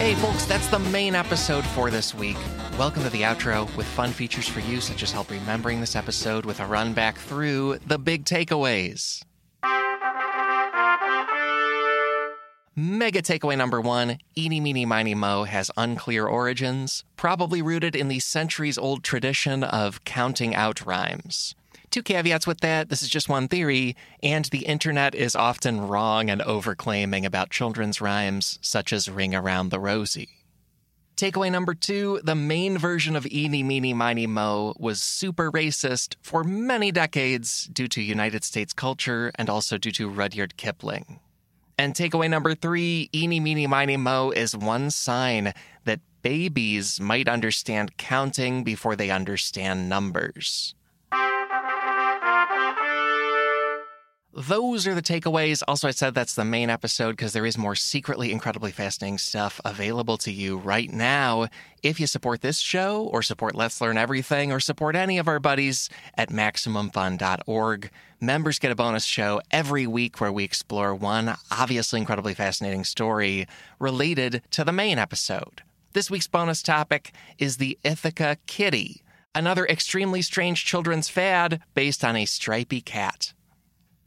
[0.00, 2.38] Hey, folks, that's the main episode for this week.
[2.78, 6.46] Welcome to the outro with fun features for you, such as help remembering this episode
[6.46, 9.22] with a run back through the big takeaways.
[12.74, 18.20] Mega takeaway number one Eeny, Meeny, Miny, Mo has unclear origins, probably rooted in the
[18.20, 21.54] centuries old tradition of counting out rhymes.
[21.90, 26.30] Two caveats with that this is just one theory, and the internet is often wrong
[26.30, 30.40] and overclaiming about children's rhymes, such as Ring Around the Rosie.
[31.16, 36.44] Takeaway number two the main version of Eeny, Meeny, Miny, Mo was super racist for
[36.44, 41.18] many decades due to United States culture and also due to Rudyard Kipling.
[41.76, 45.52] And takeaway number three Eeny, Meeny, Miny, Mo is one sign
[45.84, 50.74] that babies might understand counting before they understand numbers.
[54.32, 55.60] Those are the takeaways.
[55.66, 59.60] Also, I said that's the main episode because there is more secretly incredibly fascinating stuff
[59.64, 61.48] available to you right now
[61.82, 65.40] if you support this show or support Let's Learn Everything or support any of our
[65.40, 67.90] buddies at MaximumFun.org.
[68.20, 73.48] Members get a bonus show every week where we explore one obviously incredibly fascinating story
[73.80, 75.62] related to the main episode.
[75.92, 79.02] This week's bonus topic is the Ithaca Kitty,
[79.34, 83.32] another extremely strange children's fad based on a stripy cat.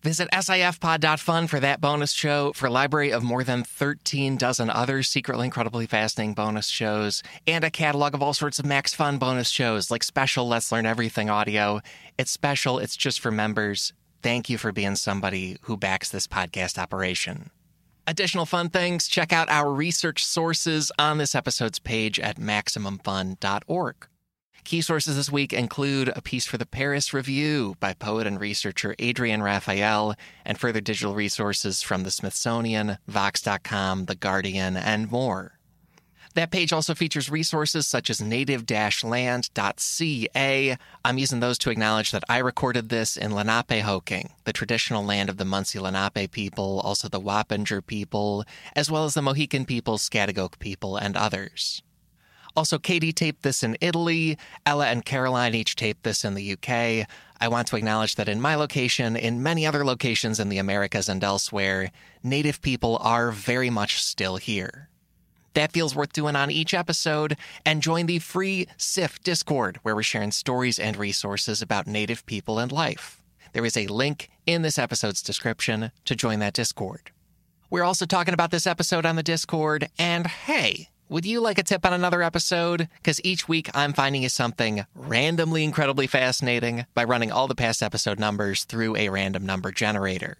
[0.03, 5.01] Visit sifpod.fun for that bonus show, for a library of more than 13 dozen other
[5.01, 9.49] secretly incredibly fascinating bonus shows, and a catalog of all sorts of Max Fun bonus
[9.49, 11.79] shows like special Let's Learn Everything audio.
[12.17, 13.93] It's special, it's just for members.
[14.21, 17.49] Thank you for being somebody who backs this podcast operation.
[18.05, 24.07] Additional fun things, check out our research sources on this episode's page at MaximumFun.org.
[24.63, 28.95] Key sources this week include a piece for the Paris Review by poet and researcher
[28.99, 35.59] Adrienne Raphel, and further digital resources from the Smithsonian, Vox.com, The Guardian, and more.
[36.35, 40.77] That page also features resources such as native-land.ca.
[41.05, 45.35] I'm using those to acknowledge that I recorded this in Lenape-Hoking, the traditional land of
[45.37, 48.45] the Munsee Lenape people, also the Wappinger people,
[48.75, 51.83] as well as the Mohican people, Schaghticoke people, and others.
[52.55, 54.37] Also, Katie taped this in Italy.
[54.65, 57.07] Ella and Caroline each taped this in the UK.
[57.41, 61.09] I want to acknowledge that in my location, in many other locations in the Americas
[61.09, 61.91] and elsewhere,
[62.21, 64.89] Native people are very much still here.
[65.55, 70.03] That feels worth doing on each episode, and join the free SIF Discord, where we're
[70.03, 73.21] sharing stories and resources about Native people and life.
[73.53, 77.11] There is a link in this episode's description to join that Discord.
[77.69, 81.63] We're also talking about this episode on the Discord, and hey, would you like a
[81.63, 82.87] tip on another episode?
[82.95, 87.83] Because each week I'm finding you something randomly incredibly fascinating by running all the past
[87.83, 90.37] episode numbers through a random number generator.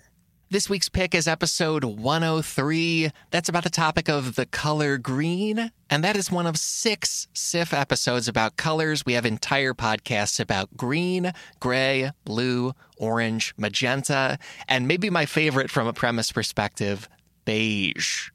[0.53, 3.09] This week's pick is episode 103.
[3.31, 5.71] That's about the topic of the color green.
[5.89, 9.03] And that is one of six SIF episodes about colors.
[9.03, 14.37] We have entire podcasts about green, gray, blue, orange, magenta,
[14.67, 17.09] and maybe my favorite from a premise perspective,
[17.45, 18.29] beige.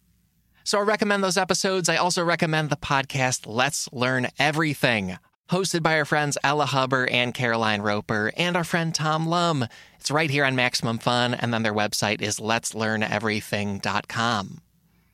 [0.68, 1.88] So I recommend those episodes.
[1.88, 5.16] I also recommend the podcast Let's Learn Everything,
[5.50, 9.66] hosted by our friends Ella Hubber and Caroline Roper, and our friend Tom Lum.
[9.98, 14.60] It's right here on Maximum Fun, and then their website is letslearneverything.com.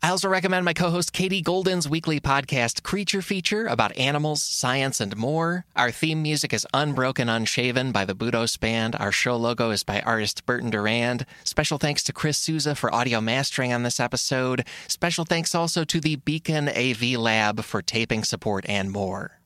[0.04, 5.00] I also recommend my co host Katie Goldin's weekly podcast, Creature Feature, about animals, science,
[5.00, 5.64] and more.
[5.76, 8.94] Our theme music is Unbroken Unshaven by the Budos Band.
[8.96, 11.24] Our show logo is by artist Burton Durand.
[11.42, 14.66] Special thanks to Chris Souza for audio mastering on this episode.
[14.88, 19.40] Special thanks also to the Beacon AV Lab for taping support and more.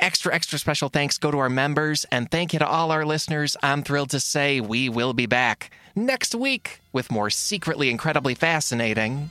[0.00, 3.56] Extra, extra special thanks go to our members, and thank you to all our listeners.
[3.62, 9.30] I'm thrilled to say we will be back next week with more secretly incredibly fascinating.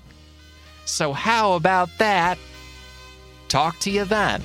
[0.89, 2.37] So, how about that?
[3.47, 4.41] Talk to you then.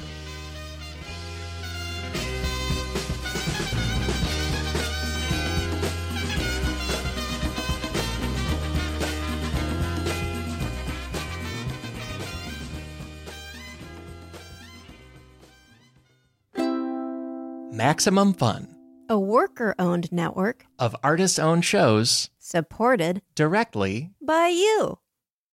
[17.72, 18.68] Maximum Fun,
[19.08, 24.98] a worker owned network of artist owned shows supported directly by you.